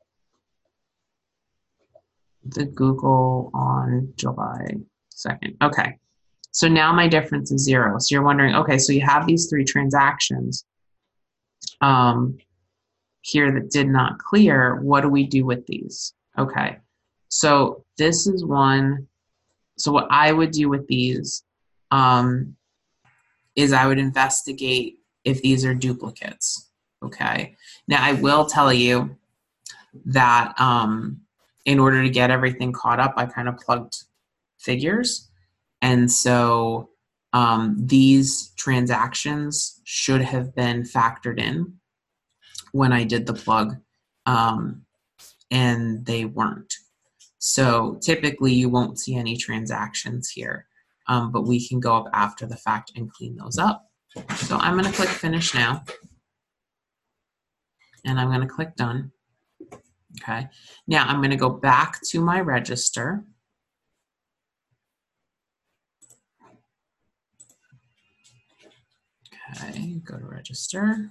the 2.45 2.67
Google 2.67 3.51
on 3.53 4.13
July 4.15 4.77
2nd. 5.13 5.57
Okay. 5.63 5.99
So 6.55 6.69
now 6.69 6.93
my 6.93 7.09
difference 7.09 7.51
is 7.51 7.65
zero. 7.65 7.99
So 7.99 8.15
you're 8.15 8.23
wondering, 8.23 8.55
okay, 8.55 8.79
so 8.79 8.93
you 8.93 9.01
have 9.01 9.27
these 9.27 9.49
three 9.51 9.65
transactions 9.65 10.65
um, 11.81 12.39
here 13.23 13.51
that 13.51 13.71
did 13.71 13.89
not 13.89 14.21
clear. 14.21 14.81
What 14.81 15.01
do 15.01 15.09
we 15.09 15.27
do 15.27 15.45
with 15.45 15.67
these? 15.67 16.15
Okay. 16.39 16.79
So 17.29 17.85
this 17.99 18.29
is 18.29 18.45
one. 18.45 19.09
So 19.79 19.91
what 19.91 20.07
I 20.11 20.31
would 20.31 20.53
do 20.53 20.69
with 20.69 20.87
these 20.87 21.43
um, 21.91 22.55
is 23.57 23.73
I 23.73 23.89
would 23.89 23.99
investigate 23.99 25.01
if 25.25 25.43
these 25.43 25.65
are 25.65 25.75
duplicates. 25.75 26.71
Okay. 27.03 27.57
Now 27.89 28.05
I 28.05 28.13
will 28.13 28.47
tell 28.47 28.73
you 28.73 29.17
that 30.05 30.55
um, 30.61 31.21
in 31.65 31.81
order 31.81 32.01
to 32.05 32.11
get 32.11 32.31
everything 32.31 32.73
caught 32.73 33.01
up, 33.01 33.15
I 33.17 33.27
kind 33.27 33.49
of 33.49 33.57
plugged 33.57 34.05
figures. 34.57 35.31
And 35.85 36.11
so 36.11 36.91
um, 37.33 37.77
these 37.79 38.53
transactions 38.57 39.81
should 39.85 40.23
have 40.23 40.55
been 40.55 40.83
factored 40.83 41.39
in 41.39 41.75
when 42.73 42.93
I 42.93 43.05
did 43.05 43.27
the 43.27 43.35
plug, 43.35 43.77
um, 44.27 44.85
and 45.51 46.05
they 46.05 46.25
weren't. 46.25 46.75
So 47.39 47.99
typically, 48.03 48.53
you 48.53 48.69
won't 48.69 48.99
see 48.99 49.15
any 49.15 49.37
transactions 49.37 50.31
here 50.31 50.67
um, 51.07 51.31
but 51.33 51.43
we 51.43 51.67
can 51.67 51.81
go 51.81 51.97
up 51.97 52.09
after 52.13 52.47
the 52.47 52.57
fact 52.57 52.93
and 52.97 53.13
clean 53.13 53.37
those 53.37 53.59
up. 53.59 53.91
So 54.37 54.57
I'm 54.57 54.79
going 54.79 54.91
to 54.91 54.97
click 54.97 55.09
finish 55.09 55.55
now. 55.55 55.85
And 58.07 58.19
I'm 58.19 58.29
going 58.29 58.41
to 58.41 58.47
click 58.47 58.77
done. 58.77 59.11
Okay. 60.23 60.47
Now 60.87 61.07
I'm 61.07 61.17
going 61.17 61.31
to 61.31 61.37
go 61.37 61.51
back 61.51 62.01
to 62.11 62.21
my 62.21 62.41
register. 62.41 63.25
Okay, 69.51 70.01
go 70.05 70.19
to 70.19 70.25
register 70.25 71.11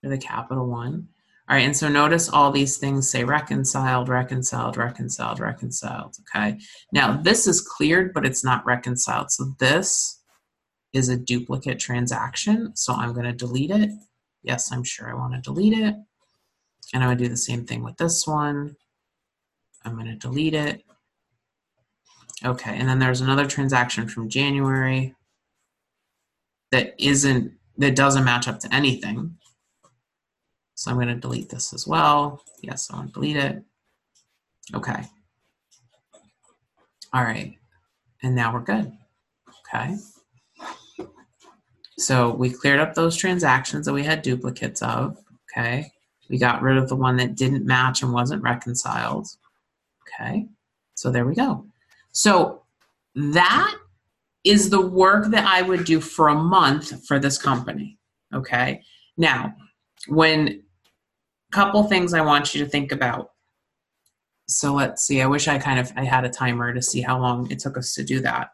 for 0.00 0.08
the 0.08 0.18
capital 0.18 0.66
one. 0.66 1.08
All 1.48 1.56
right, 1.56 1.64
and 1.64 1.76
so 1.76 1.88
notice 1.88 2.28
all 2.28 2.50
these 2.50 2.78
things 2.78 3.10
say 3.10 3.24
reconciled, 3.24 4.08
reconciled, 4.08 4.76
reconciled, 4.76 5.40
reconciled, 5.40 6.16
okay? 6.20 6.58
Now, 6.92 7.16
this 7.16 7.46
is 7.46 7.60
cleared, 7.60 8.14
but 8.14 8.24
it's 8.24 8.44
not 8.44 8.64
reconciled. 8.64 9.30
So 9.30 9.52
this 9.58 10.22
is 10.92 11.08
a 11.08 11.16
duplicate 11.16 11.78
transaction, 11.78 12.74
so 12.76 12.94
I'm 12.94 13.12
gonna 13.12 13.32
delete 13.32 13.70
it. 13.70 13.90
Yes, 14.42 14.72
I'm 14.72 14.84
sure 14.84 15.10
I 15.10 15.14
wanna 15.14 15.40
delete 15.40 15.76
it. 15.76 15.94
And 16.94 17.02
I'm 17.02 17.10
gonna 17.10 17.16
do 17.16 17.28
the 17.28 17.36
same 17.36 17.66
thing 17.66 17.82
with 17.82 17.96
this 17.96 18.26
one. 18.26 18.76
I'm 19.84 19.96
gonna 19.96 20.16
delete 20.16 20.54
it. 20.54 20.84
Okay, 22.44 22.76
and 22.76 22.88
then 22.88 22.98
there's 22.98 23.20
another 23.20 23.46
transaction 23.46 24.08
from 24.08 24.28
January 24.28 25.14
that 26.72 26.94
isn't, 26.98 27.52
that 27.78 27.94
doesn't 27.94 28.24
match 28.24 28.48
up 28.48 28.58
to 28.60 28.74
anything. 28.74 29.36
So 30.74 30.90
I'm 30.90 30.96
going 30.96 31.08
to 31.08 31.14
delete 31.14 31.48
this 31.48 31.72
as 31.72 31.86
well. 31.86 32.42
Yes, 32.60 32.90
I 32.90 32.96
want 32.96 33.08
to 33.08 33.14
delete 33.14 33.36
it. 33.36 33.62
Okay. 34.74 35.04
All 37.12 37.22
right. 37.22 37.54
And 38.22 38.34
now 38.34 38.52
we're 38.52 38.60
good. 38.60 38.90
Okay. 39.74 39.96
So 41.98 42.30
we 42.30 42.50
cleared 42.50 42.80
up 42.80 42.94
those 42.94 43.16
transactions 43.16 43.86
that 43.86 43.92
we 43.92 44.02
had 44.02 44.22
duplicates 44.22 44.82
of. 44.82 45.18
Okay. 45.52 45.92
We 46.28 46.38
got 46.38 46.62
rid 46.62 46.78
of 46.78 46.88
the 46.88 46.96
one 46.96 47.16
that 47.18 47.36
didn't 47.36 47.66
match 47.66 48.02
and 48.02 48.12
wasn't 48.12 48.42
reconciled. 48.42 49.28
Okay. 50.02 50.46
So 50.94 51.10
there 51.10 51.26
we 51.26 51.34
go. 51.34 51.64
So 52.12 52.62
that 53.14 53.76
is 54.44 54.70
the 54.70 54.84
work 54.84 55.30
that 55.30 55.44
I 55.44 55.62
would 55.62 55.84
do 55.84 56.00
for 56.00 56.28
a 56.28 56.34
month 56.34 57.06
for 57.06 57.18
this 57.18 57.38
company. 57.38 57.98
Okay. 58.34 58.82
Now, 59.16 59.54
when 60.08 60.62
couple 61.52 61.84
things 61.84 62.14
I 62.14 62.22
want 62.22 62.54
you 62.54 62.64
to 62.64 62.68
think 62.68 62.90
about. 62.90 63.30
So 64.48 64.74
let's 64.74 65.04
see. 65.04 65.22
I 65.22 65.26
wish 65.26 65.46
I 65.46 65.58
kind 65.58 65.78
of 65.78 65.92
I 65.96 66.04
had 66.04 66.24
a 66.24 66.30
timer 66.30 66.74
to 66.74 66.82
see 66.82 67.00
how 67.00 67.20
long 67.20 67.50
it 67.50 67.60
took 67.60 67.78
us 67.78 67.94
to 67.94 68.02
do 68.02 68.20
that. 68.20 68.48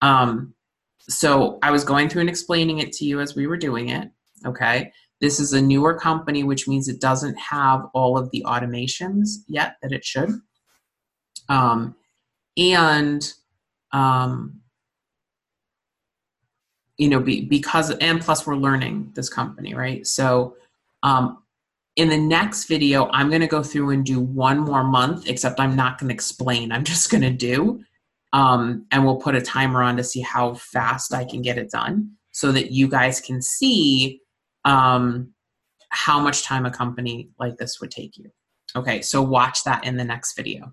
Um, 0.00 0.54
so 1.00 1.58
I 1.62 1.70
was 1.70 1.84
going 1.84 2.08
through 2.08 2.22
and 2.22 2.30
explaining 2.30 2.78
it 2.78 2.92
to 2.92 3.04
you 3.04 3.20
as 3.20 3.36
we 3.36 3.46
were 3.46 3.58
doing 3.58 3.90
it. 3.90 4.10
Okay. 4.46 4.92
This 5.20 5.38
is 5.38 5.52
a 5.52 5.60
newer 5.60 5.94
company, 5.98 6.44
which 6.44 6.66
means 6.66 6.88
it 6.88 7.00
doesn't 7.00 7.38
have 7.38 7.84
all 7.92 8.16
of 8.16 8.30
the 8.30 8.44
automations 8.46 9.28
yet 9.48 9.76
that 9.82 9.92
it 9.92 10.04
should. 10.04 10.30
Um, 11.48 11.94
and 12.56 13.32
um, 13.92 14.60
you 16.98 17.08
know, 17.08 17.20
be, 17.20 17.44
because 17.44 17.90
and 17.90 18.20
plus 18.20 18.46
we're 18.46 18.56
learning 18.56 19.12
this 19.14 19.28
company, 19.28 19.74
right? 19.74 20.06
So 20.06 20.56
um, 21.02 21.42
in 21.96 22.08
the 22.08 22.18
next 22.18 22.66
video, 22.66 23.08
I'm 23.10 23.28
going 23.28 23.40
to 23.40 23.46
go 23.46 23.62
through 23.62 23.90
and 23.90 24.04
do 24.04 24.20
one 24.20 24.58
more 24.58 24.84
month, 24.84 25.28
except 25.28 25.60
I'm 25.60 25.76
not 25.76 25.98
going 25.98 26.08
to 26.08 26.14
explain. 26.14 26.72
I'm 26.72 26.84
just 26.94 27.10
going 27.10 27.22
to 27.22 27.30
do. 27.30 27.82
Um, 28.32 28.86
and 28.90 29.04
we'll 29.04 29.16
put 29.16 29.36
a 29.36 29.40
timer 29.40 29.82
on 29.82 29.96
to 29.96 30.04
see 30.04 30.20
how 30.20 30.54
fast 30.54 31.14
I 31.14 31.24
can 31.24 31.40
get 31.40 31.56
it 31.56 31.70
done 31.70 32.10
so 32.32 32.50
that 32.50 32.72
you 32.72 32.88
guys 32.88 33.20
can 33.20 33.40
see 33.40 34.20
um, 34.64 35.32
how 35.90 36.18
much 36.18 36.42
time 36.42 36.66
a 36.66 36.70
company 36.70 37.28
like 37.38 37.56
this 37.58 37.80
would 37.80 37.92
take 37.92 38.16
you. 38.16 38.30
Okay, 38.74 39.02
so 39.02 39.22
watch 39.22 39.62
that 39.62 39.84
in 39.84 39.96
the 39.96 40.04
next 40.04 40.34
video. 40.34 40.72